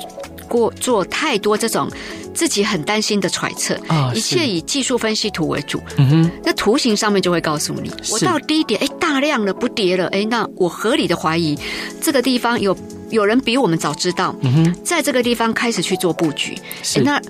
[0.48, 1.88] 过做太多这种
[2.34, 5.80] 自己很担心的揣测，哦、一切以技术分析图为主。
[5.98, 11.56] 嗯哼，那图形上面就会告诉你，我到低点，哎，大量了不跌了，哎，那我合理的怀疑
[12.02, 12.76] 这个地方有
[13.12, 16.58] 有人比我们早知道，嗯，在这个地方开始去做布局。
[16.82, 17.22] 是那。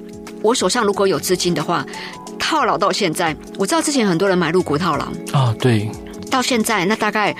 [0.41, 1.85] 我手上如果有资金的话，
[2.39, 5.89] 套牢到现在，我知道之前很多人买入股套牢啊，对，
[6.29, 7.35] 到现在那大概。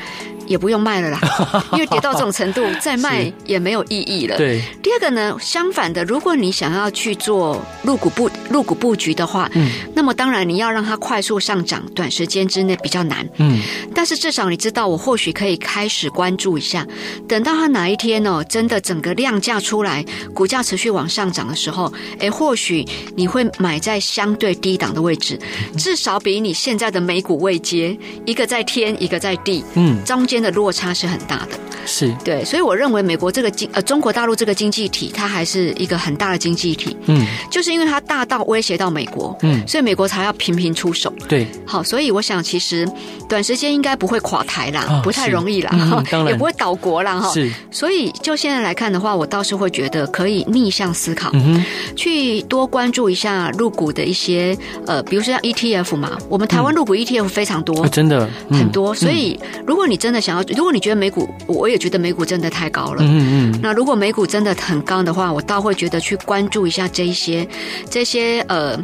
[0.47, 1.19] 也不用卖了啦，
[1.73, 4.37] 因为跌到这种程度，再卖也没有意义了。
[4.37, 4.61] 对。
[4.83, 13.27] 第二个呢，相反的，如果你想要去做入股布入股布局的话，嗯，那么当然你要让它快速上涨，短时间之内比较难。
[13.37, 13.61] 嗯。
[13.95, 16.85] 但是至少你知道，我或许可以开始关注一下，
[17.29, 25.39] 等到它哪一天哦，真的整个量价出来，股价持续往上涨的时候，哎，或许你会买在相对低档的位置，
[25.77, 30.40] 至少比你现在的美股位阶一个在天，一个在地，嗯，中间。
[30.41, 32.13] 的落差是很大的，是。
[32.23, 42.87] 对，所以我认为美国这个经呃中国大陆这个经济体，它还是一个很大的经济体，嗯，就是因为它大到威胁到美国，嗯，所以美国才要频频出手，对，好，所以我想其实
[43.29, 46.31] 短时间应该不会垮台啦，哦、不太容易啦，嗯、当然。
[46.31, 47.19] 也不会倒国啦。
[47.19, 51.63] 哈，是，所以就现在来看的话，我倒是会觉得可以逆向思考，嗯，
[51.95, 60.31] 去多关注一下入股的一些呃，比如说像 ETF 嘛，我们台湾入股 ETF 非常多，嗯、真的、嗯、很多，所以如果你真的想。
[60.31, 62.97] 要，如果你觉得美股，我也觉得美股真的太高了。
[63.01, 63.59] 嗯嗯。
[63.61, 67.47] 那如果美股真的很高的话，我倒会觉得去关注一下这一些，
[67.89, 68.79] 这些呃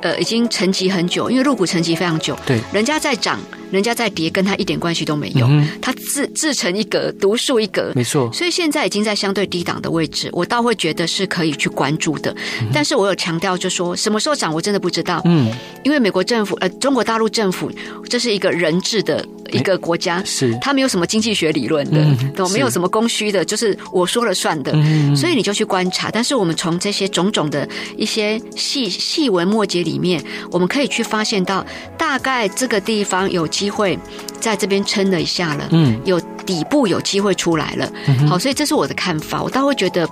[0.00, 2.36] 呃已经沉寂很久，因为入股沉寂非常久。
[2.44, 2.60] 对。
[2.72, 3.38] 人家在涨，
[3.70, 5.46] 人家在跌，跟他一点关系都没有。
[5.46, 5.68] 嗯。
[5.80, 7.92] 他自自成一格，独树一格。
[7.94, 8.30] 没错。
[8.32, 12.34] 所以现在已经在相对低档的位置，我倒会觉得是可以去关注的。
[12.60, 12.68] 嗯。
[12.72, 15.22] 但是我有强调，就说什么时候涨，我真的不知道。
[15.24, 15.52] 嗯。
[15.84, 17.70] 因为美国政府，呃，中国大陆政府，
[18.08, 19.24] 这是一个人治的。
[19.52, 22.02] 一个国家是，他没有什么经济学理论的，
[22.34, 26.10] 都、嗯、没有什么供需的，就是我说了算的，嗯、所以你就去观察。
[26.10, 31.64] 但是我们从这些种种的一些细细微末节里面，我们可以去发现到，
[31.96, 33.98] 大概这个地方有机会
[34.40, 40.08] 在这边撑了一下了，嗯，有底部有机会出来了，嗯、好，所以这是我的看法，我倒会觉得，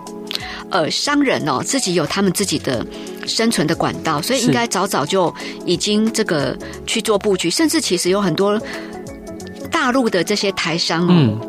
[0.70, 2.86] 呃，商人哦自己有他们自己的
[3.26, 5.34] 生存的管道，所以应该早早就
[5.66, 6.56] 已经这个
[6.86, 8.60] 去做布局，甚至其实有很多
[9.70, 11.08] 大陆的这些台商哦。
[11.10, 11.40] 嗯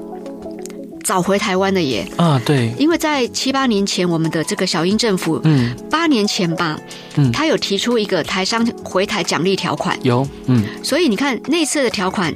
[1.12, 2.08] 早回台湾的耶。
[2.16, 6.80] 啊，对，因为在七八年前，我们的这个小英政府，嗯，八年前吧，
[7.18, 12.34] 嗯，他有提出一个台商回台奖励条款，有，嗯，所以你看那次的条款，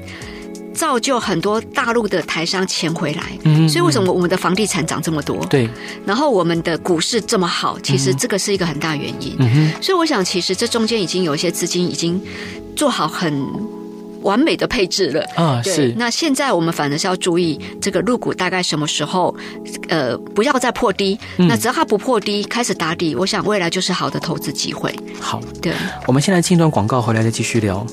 [0.74, 5.38] 造就很多大陆的台商钱回来，嗯，所以为什么我们的房地产涨这么多？
[5.46, 5.70] 对，
[6.06, 12.22] 然后我们的股市这么好，其实这个是一个很大原因，嗯哼，所以我想其实这中间已经有一些资金已经
[12.76, 13.42] 做好很。
[14.26, 15.94] 完美的配置了啊，是。
[15.96, 19.34] 那现在我们反而是要注意这个入股大概什么时候，
[19.88, 21.18] 呃，不要再破低。
[21.38, 24.94] 嗯、那只要它不破低，开始打底，我想未来就是好的投资机会。
[25.20, 25.72] 好，对，
[26.08, 27.86] 我们现在进段广告，回来再继续聊。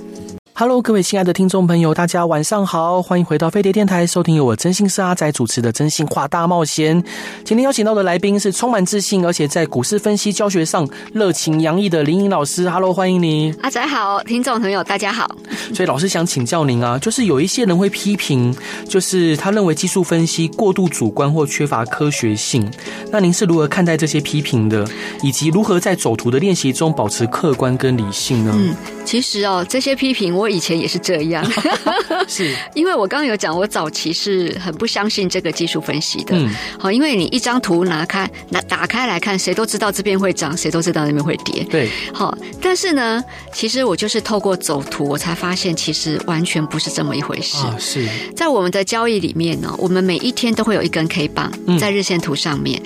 [0.55, 7.03] Hello，各位亲爱的听众朋友，大家晚上好，欢迎回到飞碟电台，收听由我真心是阿仔主持的《真心话大冒险》。
[7.43, 12.69] 今天邀请到的来宾是充满自信，而且在股市分析教学上热情洋溢的林颖老师。
[12.69, 15.27] Hello，欢迎你，阿仔好，听众朋友大家好。
[15.75, 18.55] 所以老师想请教您啊，就是有一些人会批评，
[18.87, 22.71] 就是他认为技术分析过度主观或缺乏科学性。
[23.11, 24.87] 那您是如何看待这些批评的，
[25.23, 28.53] 以及如何在走图的练习中保持客观跟理性呢？
[28.55, 30.42] 嗯，其实哦，这些批评我。
[30.49, 31.45] 以前也是这样，
[32.29, 36.37] 是因为我刚刚有讲，我早期是很不相信这个技术分析的。
[36.79, 41.65] 好，因为你一张图拿开、拿打开来看，谁都知道这边会涨，谁都知道那边会跌。
[41.65, 47.57] 对，好，但是呢，其实我就是透过走图，我才发现其实完全不是这么一回事。
[47.79, 52.81] 是在我们的交易里面呢，我们每一天都会有一根 K 棒在日线图上面。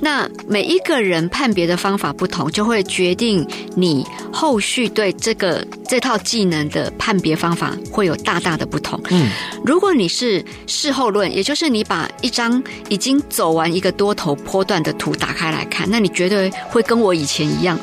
[0.00, 7.18] 那每一个人判别的方法不同，就会决定你后续对这个这套技能的判。
[7.18, 9.00] 别方法会有大大的不同。
[9.10, 9.28] 嗯，
[9.64, 17.76] 如果你是事后论，也就是你把一张已经走完一个多头波段的图打开来看，那你绝对会跟我以前一样，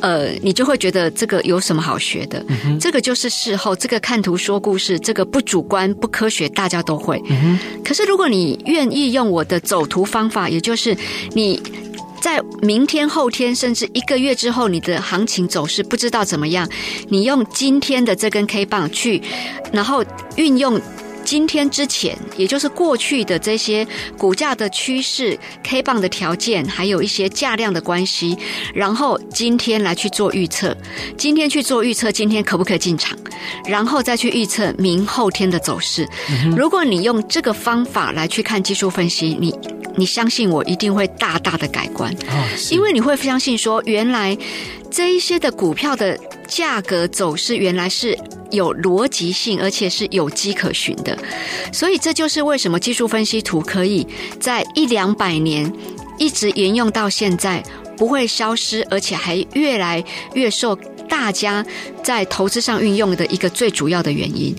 [0.00, 2.42] 呃，你就会觉得这个有什么好学的？
[2.48, 7.20] 嗯，这个就是事后，这个看图说故事，这个不主观不科学，大家都会。
[7.28, 10.96] 嗯，可是如果你愿意用我的走图方法，也就是
[11.34, 11.60] 你。
[12.24, 16.66] 在明天、后天，甚至一个月之后，你的行情走势不知道怎么样，
[17.10, 19.20] 你用今天的这根 K 棒去，
[19.70, 20.02] 然后
[20.36, 20.80] 运用。
[21.22, 23.86] 今天之前，也就是过去的这些
[24.18, 28.36] 股价的趋势、K 棒的条件，还有一些价量的关系，
[28.74, 30.76] 然后今天来去做预测，
[31.16, 33.18] 今天去做预测，今天可不可以进场，
[33.66, 36.06] 然后再去预测明后天的走势。
[36.54, 39.50] 如果你用这个方法来去看技术分析，你
[39.96, 42.14] 你相信我，一定会大大的改观，
[42.70, 44.36] 因为你会相信说，原来
[44.90, 46.18] 这一些的股票的。
[46.46, 48.16] 价格走势原来是
[48.50, 51.18] 有逻辑性，而且是有迹可循的，
[51.72, 54.06] 所以这就是为什么技术分析图可以
[54.38, 55.72] 在一两百年
[56.18, 57.64] 一直沿用到现在，
[57.96, 60.04] 不会消失，而且还越来
[60.34, 60.78] 越受。
[61.08, 61.64] 大家
[62.02, 64.54] 在投资上运用的一个最主要的原因，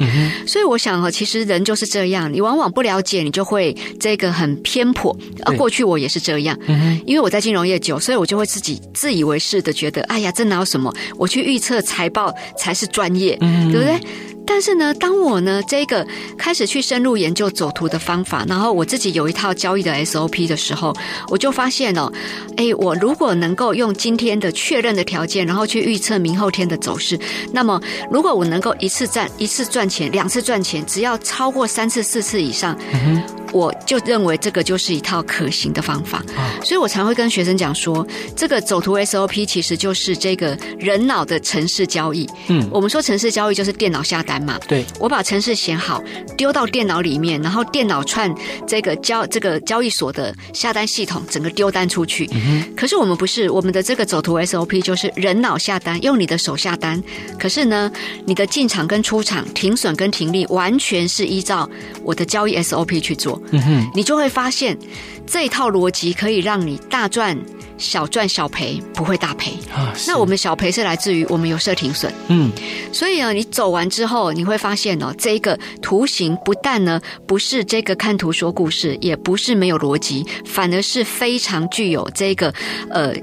[0.48, 5.16] 所以我想哈，其实人就是这样，你往往不了解，你就会这个很偏颇。
[5.44, 6.58] 啊，过去我也是这样，
[7.06, 10.94] 因为我在金融业久，所以我就会自己自以为是的觉得，哎呀，这哪有什么？
[11.18, 14.00] 我去预测财报才是专业，对不对？
[14.46, 16.06] 但是呢，当我呢这个
[16.38, 20.96] 开始去深入研究走图的方法，然后我自己有一套交易的 SOP 的时候，
[21.30, 22.12] 我就发现哦，
[22.56, 27.20] 哎，我如果能够用今天的确认的条件，然后去预测明后天的走势，
[27.52, 27.82] 那么
[28.12, 36.24] 如果我能够一次赚一次赚钱，两次赚钱，只要超过三次四次以上，嗯、我就认为这个就是一套可行的方法。
[36.64, 38.06] 所以我常会跟学生讲说，
[38.36, 42.28] 这个走图 SOP 其实就是这个人脑的城市交易。
[42.48, 44.35] 嗯，我们说城市交易就是电脑下单。
[44.42, 46.04] 嘛，对，我把程式写好，
[46.38, 48.34] 丢到电脑里面，然后电脑串
[48.68, 52.30] 这个交这个交易所的下单系统，整个丢单出去。
[52.34, 57.02] 嗯、可是我们不是，我们的这个走图 SOP 就是人脑下单，用你的手下单。
[57.40, 57.92] 可是呢，
[58.26, 61.70] 你的进场跟出场、停损跟停利，完全是依照
[62.04, 63.42] 我的交易 SOP 去做。
[63.52, 64.78] 嗯哼，你就会发现
[65.26, 67.38] 这一套逻辑可以让你大赚。
[67.78, 69.94] 小赚小赔，不会大赔啊。
[70.08, 72.14] 那我们小赔是来自于我们有设停损。
[72.28, 72.52] 嗯，
[72.92, 82.54] 所以呢，你走完之后，你会发现哦，这个图形不但呢不是这个看图说故事，也不是没有逻辑，反而是非常具有这个
[82.90, 83.14] 呃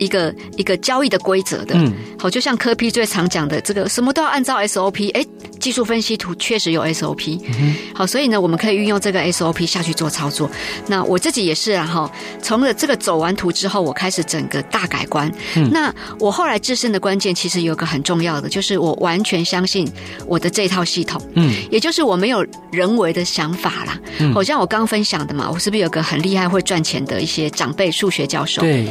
[0.00, 1.76] 一个一个交易的规则的。
[1.76, 5.12] 嗯，好，就像科 P 最常讲的这个，什么都要按照 SOP。
[5.12, 5.24] 哎。
[5.60, 10.50] 技术分析图确实有 SOP，嗯、好，所以呢，我们可以运用这个 SOP 下去做操作。
[10.86, 12.10] 那我自己也是啊，哈，
[12.40, 15.30] 从了这个走完图之后，我开始整个大改观。
[15.56, 19.86] 嗯、那我后来制胜的关键，其实有个很重要的，就是我完全相信
[20.26, 24.00] 我的这套系统，嗯，也就是我没有人为的想法啦。
[24.18, 28.62] 嗯，好像我刚分享的嘛，我是不是有个很厉害会赚钱的一些长辈数学教授？
[28.62, 28.88] 对，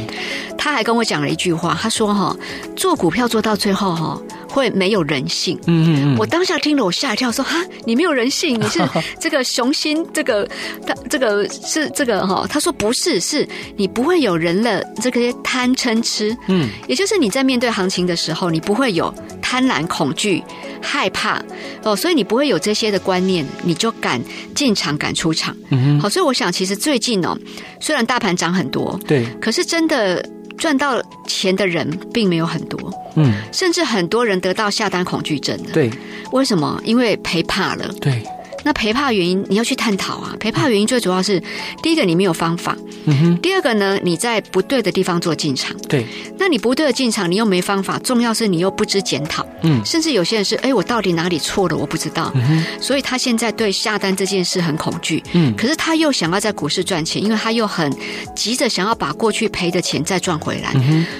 [0.56, 2.36] 他还跟我讲了一句话，他说哈，
[2.76, 4.20] 做股票做到最后哈。
[4.50, 5.56] 会没有人性。
[5.68, 8.58] 嗯嗯嗯，我当下听了，我吓一跳，说：“哈，你没有人性？
[8.60, 8.80] 你是
[9.20, 10.04] 这个雄心？
[10.12, 10.44] 这个
[10.84, 16.36] 他这个是这个哈？”他说：“不是，是你不会有人了这个贪嗔痴。
[16.48, 20.42] 嗯，也就是你在面对行情的时候，你不会有贪婪、恐惧、
[20.82, 21.40] 害怕
[21.84, 24.20] 哦，所以你不会有这些的观念，你就敢
[24.52, 25.56] 进场、敢出场。
[25.68, 27.38] 嗯好，所以我想，其实最近哦，
[27.78, 30.28] 虽然大盘涨很多，对，可是真的。”
[30.60, 32.78] 赚到钱的人并没有很多，
[33.16, 35.70] 嗯，甚至很多人得到下单恐惧症了。
[35.72, 35.90] 对，
[36.30, 36.80] 为什么？
[36.84, 37.88] 因为赔怕了。
[38.00, 38.22] 对。
[38.62, 40.36] 那陪怕原因，你要去探讨啊。
[40.38, 41.42] 陪怕原因最主要是，
[41.82, 43.38] 第一个你没有方法，嗯哼。
[43.38, 46.06] 第二个呢，你在不对的地方做进场，对。
[46.38, 49.80] 那你不对的进场，你又没方法，重要是你又不知检讨，嗯。
[49.84, 51.76] 甚至有些人是，哎，我到底哪里错了？
[51.76, 52.32] 我不知道。
[52.80, 55.54] 所以他现在对下单这件事很恐惧，嗯。
[55.56, 57.92] 可是他又想要在股市赚钱，因为他又很
[58.34, 60.74] 急着想要把过去赔的钱再赚回来。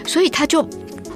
[0.07, 0.67] 所以他就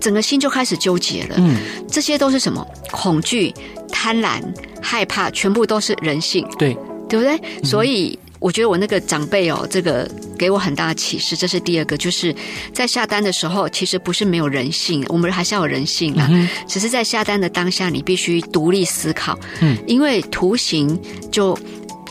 [0.01, 1.57] 整个心就开始纠结了，嗯。
[1.89, 2.67] 这些都是什么？
[2.91, 3.55] 恐惧、
[3.91, 4.43] 贪婪。
[4.87, 6.77] 害怕，全部都是人性，对，
[7.09, 7.35] 对不对？
[7.37, 10.07] 嗯、所以我觉得我那个长辈哦，这个
[10.39, 11.35] 给我很大的启示。
[11.35, 12.33] 这是第二个，就是
[12.71, 16.29] 在下单的时候，其实不是没有人性，我们还是要有人性啦。
[16.31, 21.01] 嗯、只是在下单的当下，你必须独立思考，嗯，因为图形
[21.33, 21.59] 就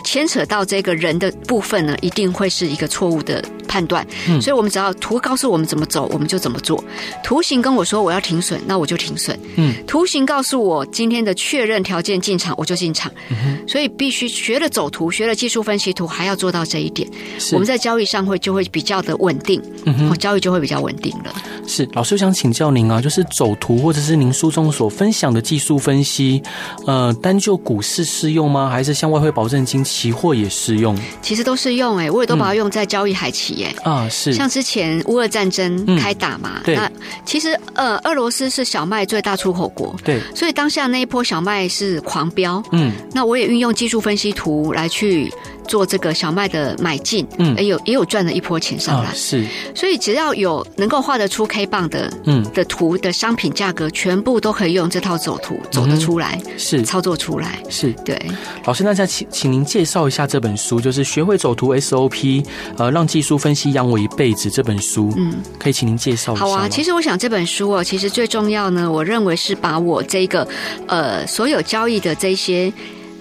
[0.04, 3.40] 牵扯到这个人的部分呢，一定会是一个错误的。
[3.68, 4.06] 判断，
[4.42, 6.84] 所以我们只要图告诉我们怎么走，我们就怎么做。
[7.24, 9.38] 图形跟我说我要停损，那我就停损。
[9.56, 13.12] 嗯，图形告诉我今天的确认条件进场，我就进场。
[13.30, 17.08] 嗯，所以必须学了走图，学了技术分析图，还要做到这一点，
[17.52, 19.62] 我们在交易上会就会比较的稳定。
[19.86, 21.34] 嗯哼，交易就会比较稳定了。
[21.68, 26.42] 是，老师，我想请教您啊，就是走图或者是您书中所分享的技术分析，
[26.86, 28.70] 呃，单就股市适用吗？
[28.70, 30.98] 还是像外汇保证金、期货也适用？
[31.22, 33.53] 其实都适用哎、欸，我也都把它用在交易海期。
[33.84, 34.34] 啊，是。
[34.34, 36.92] 像之前乌俄战争开打嘛，嗯、那
[37.26, 45.32] 其实呃，俄罗斯是小麦最大出口国，对，所以当下那一波小麦是狂飙，嗯，那我也运用技术分析图来去。
[45.68, 49.46] 做这个小麦的买进，嗯，也有也有赚了一波钱上来，哦、是，
[49.76, 56.84] 所以只要有能够画得出 K 棒的，嗯，的图的商品价格，全部都可以用这套走图走得出来，嗯、是。
[56.84, 57.92] 操作出来，是。
[58.06, 58.20] 对。
[58.66, 62.46] 老师，那再请请您介绍一下这本书，就是学会走图 SOP，
[62.78, 66.46] 呃，让技术分析养我一辈子这本书，嗯，可以请您介绍一下。
[66.46, 70.48] 好啊，其实我想这本书哦，其实最重要呢，我认为是把我这个
[70.88, 72.72] 呃所有交易的这些。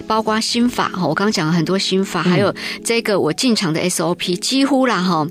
[0.07, 5.27] 包括心法哈，我刚刚讲了很多心法，还有这个我进场的 SOP，几乎啦哈。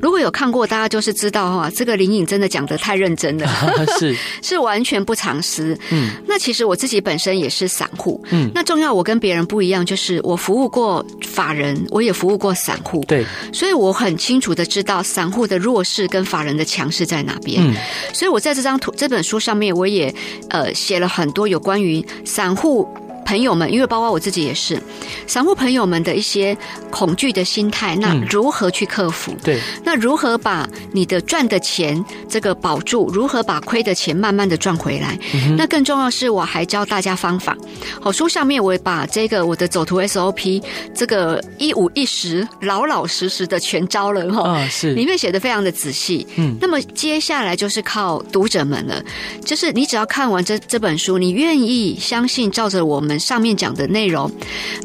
[0.00, 3.48] 如果有看过，大家就是知道哈，这个林颖真的讲的太认真了，
[3.98, 5.76] 是 是完全不藏私。
[5.90, 17.60] 嗯，那其实我自己本身也是散户，嗯，那重要我跟别人不一样，就是我服务过法人，我也服务过散户，对，所以我很清楚的知道散户的弱势跟法人的强势在哪边。
[17.60, 17.74] 嗯，
[18.12, 20.14] 所以我在这张图这本书上面，我也
[20.50, 22.88] 呃写了很多有关于散户。
[23.28, 24.82] 朋友们，因为包括我自己也是，
[25.26, 26.56] 散户朋友们的一些
[26.90, 29.32] 恐惧的心态，那如何去克服？
[29.32, 33.06] 嗯、对，那如何把你的赚的钱这个保住？
[33.12, 35.18] 如何把亏的钱慢慢的赚回来？
[35.34, 37.54] 嗯、那更重要是，我还教大家方法。
[38.00, 40.62] 好，书上面我也把这个我的走图 SOP
[40.94, 44.52] 这个一五一十老老实实的全招了哈。
[44.52, 46.26] 啊，是里面写的非常的仔细。
[46.36, 49.04] 嗯，那么接下来就是靠读者们了，
[49.44, 53.17] 就是你只要看完这这本书，你愿意相信，照着我们。
[53.18, 54.30] 上面讲的内容，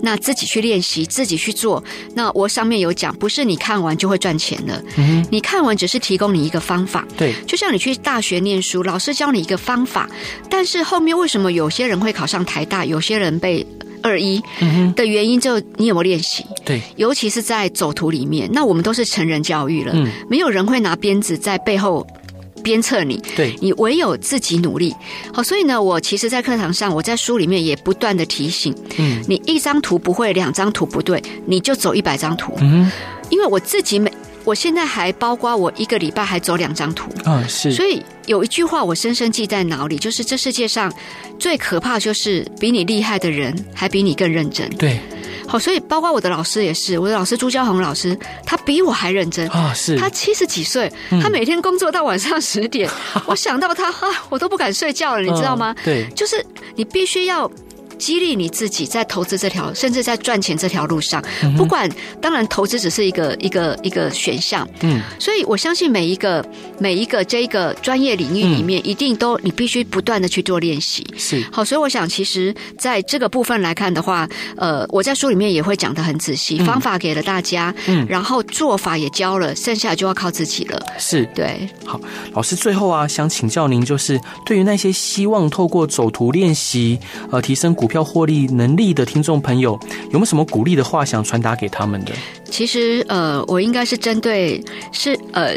[0.02, 1.84] 那自己去练习，自己去做。
[2.16, 4.84] 那我上面有讲，不是你看完就会赚钱的。
[5.30, 7.06] 你看完只是提供你一个方法。
[7.18, 10.10] 对，就像你去大学念书，老师教你一个方法，
[10.50, 13.66] 但是后面为什么有些人会考上台大，有些人被
[14.02, 14.42] 二一
[14.96, 16.46] 的原因，就你有没有练习？
[16.66, 22.06] 对，尤其是在走图里面，那我们都是成人教育了，嗯，没有人会拿鞭子在背后。
[22.64, 24.96] 鞭策你，对，你唯有自己努力。
[25.34, 32.90] 好，所以呢，我其实，在课堂上，我在书里面也不断的提醒，嗯，你一张图不会，两张图不对，你就走一百张图，嗯，
[33.30, 34.12] 因为我自己每，
[34.46, 40.92] 我现在还包括我一个礼拜还走两张图，啊，是，所以有一句话我深深记在脑里，就是这世界上
[41.38, 45.00] 最可怕就是比你厉害的人还比你更认真，对。
[45.48, 49.74] 好，所以包括我的老师也是，我的老师朱家红老师，他比我还认真啊！
[49.74, 50.92] 是，他七十几岁，
[51.22, 55.76] 他每天工作到晚上十点， 嗯、我想到他，啊，我都不敢睡觉了，你知道吗？
[55.80, 56.44] 嗯、对，就是
[56.76, 57.50] 你必须要
[58.04, 61.24] 激励你自己在投资这条，甚至在赚钱这条路上，
[61.56, 61.90] 不管
[62.20, 66.46] 当然投资只是一个一个一个选项，嗯，所以我相信每一个
[66.78, 71.42] 每一个这个专业领域里面，一定都你必须不断的去做练习，是。
[71.50, 74.28] 好，所以我想其实在这个部分来看的话，
[74.58, 81.26] 呃，我在书里面也会讲的很仔细，方法给了大家，嗯，然后做法也教了，剩下就要靠自己了，是。
[81.34, 81.70] 对。
[81.86, 81.98] 好，
[82.34, 87.00] 老师最后啊，想请教您，就是对于那些希望透过走图练习，
[87.32, 92.12] 呃，提升股票获利能力的听众朋友，有没有什么鼓励的话想传达给他们的？
[92.46, 95.54] 其实，呃，我应该是针对是呃，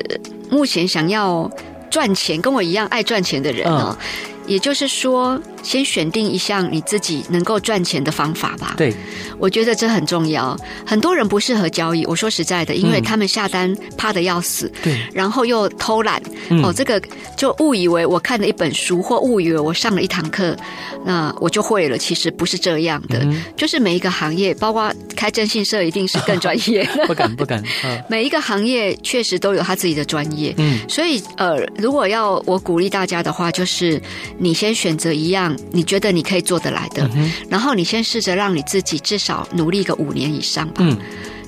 [0.50, 1.50] 目前想要
[1.90, 3.96] 赚钱，跟我一样爱赚钱的人哦。
[3.98, 8.74] 嗯也就是说，先选定一项你自己能够赚钱的方法吧。
[8.76, 8.94] 对，
[9.38, 10.56] 我觉得这很重要。
[10.86, 16.22] 很多人不适合交易，我说实在的，因为他们下单怕的要死，对，然后又偷懒，
[16.62, 17.02] 哦，这个
[17.36, 20.56] 就误以为我看了一本书，或误以为我上了一堂课，
[21.04, 21.98] 那我就会了。
[21.98, 23.26] 其实不是这样的，
[23.56, 26.88] 就是每一个行业，包括开征信社，一定是更专业。
[27.08, 27.62] 不敢不敢。
[28.08, 30.54] 每一个行业确实都有他自己的专业。
[30.58, 34.00] 嗯，所以呃，如果要我鼓励大家的话，就是。
[34.38, 37.08] 你先选择一样你觉得你可以做得来的，
[37.48, 40.84] 然后你先试着让你自己至少努力个五年以上吧。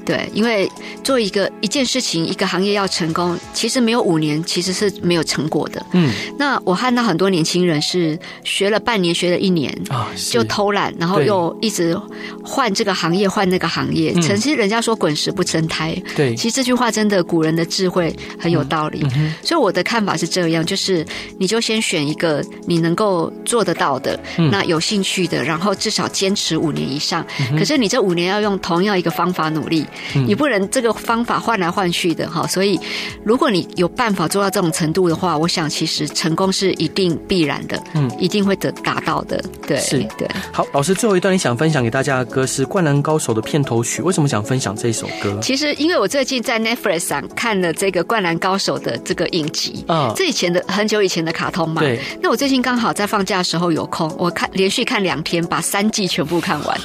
[0.09, 0.67] 对，因为
[1.05, 5.85] 做一个一件事情，一个行业要成功，其实没有五年，其实是没有成果的。
[5.93, 11.95] 嗯，那我看到很多年轻人是学了半年，学了一年啊，就偷懒，然后又一直
[12.43, 14.15] 换这个行业，换那个行业。
[14.15, 19.07] 其实人家说滚石不生胎，对，其实这句话真的古人的智慧很有道理。
[19.43, 21.05] 所以我的看法是这样，就是
[21.37, 24.19] 你就先选一个你能够做得到的，
[24.51, 27.23] 那有兴趣的，然后至少坚持五年以上。
[27.59, 29.85] 可是你这五年要用同样一个方法努力。
[30.27, 32.79] 你不能这个方法换来换去的哈，所以
[33.25, 40.29] 如果你有办法做到这种程度的话，我想其实成功是一定必然的，嗯，一定会得达到的，对，是，对。
[40.53, 45.39] 好，老师最后一段你想分享给大家的歌是《灌篮高手》的片头曲，为什么想分享这首歌？
[45.43, 51.99] 其实因为我最近在 Netflix 上看了这个《灌篮高手》的这个影集啊，这以前的很久以前的卡通嘛，对。
[52.23, 56.81] 那我最近刚好在放假的时候有空，我看连续看两天，把三季全部看完，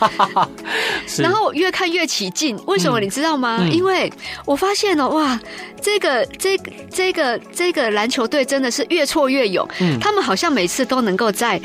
[1.20, 2.93] 然后我越看越起劲，为什么？
[3.00, 3.60] 你知道吗？
[3.62, 4.12] 嗯、因为
[4.46, 5.40] 我发现了哇，
[5.82, 9.68] 这个这个这个这个篮球队真的是越挫越勇。
[9.80, 11.60] 嗯，他们好像每次都能够在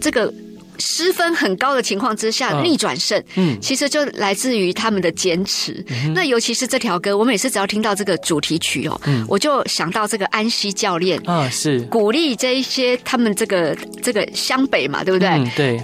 [0.00, 0.32] 这个
[0.78, 3.22] 失分很高的情况之下逆转胜。
[3.34, 5.84] 嗯，其实就来自于他们的坚持。
[5.88, 15.28] 嗯、那尤其是这条歌，我每次只要听到这个主题曲哦，嗯、我就想到这个安西教练啊，是鼓励这一些他们这个这个湘北嘛，对不对？
[15.28, 15.80] 嗯、对。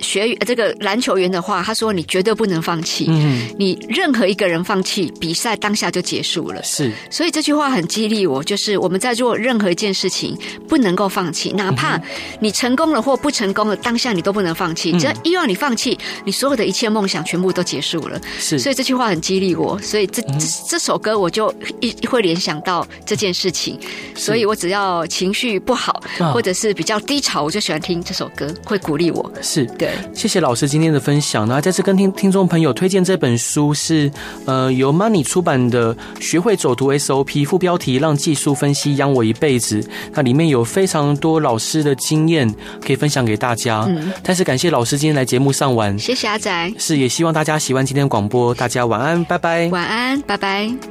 [0.00, 3.06] 学这个篮球员的话，他说：“你绝对不能放弃。
[3.08, 6.62] 嗯，你任何一个人放弃，比赛当下就结束了。
[6.62, 10.36] 是，所以这句话很激励我，就是我们在做任何一件事情，
[10.68, 12.00] 不能够放弃，哪怕
[12.40, 14.92] 你成功了或不成功了，当下你都不能放弃。
[14.98, 18.20] 只要一让你放弃，你所有的一切梦想全部都结束了。
[18.38, 19.78] 是，所以这句话很激励我。
[19.80, 20.38] 所以这这
[20.68, 23.78] 这首歌，我就一会联想到这件事情。
[24.14, 29.32] 所以我只要情绪不好，或者是比较低潮，我就喜欢听这首歌，会鼓励我。
[29.42, 29.87] 是对。
[30.14, 31.46] 谢谢老师今天的分享。
[31.46, 34.10] 那再次跟听听众朋友推荐这本书是
[34.44, 39.86] 呃由 Money 出版的《学会走图 SOP》，副标题让技术分析养我一辈子。
[40.12, 43.84] 那里面有非常多老师的经验可以分享给大家。
[43.88, 45.98] 嗯，再次感谢老师今天来节目上完。
[45.98, 46.72] 谢谢阿仔。
[46.78, 48.54] 是，也希望大家喜欢今天的广播。
[48.54, 49.68] 大家晚安，拜拜。
[49.68, 50.88] 晚安，拜拜。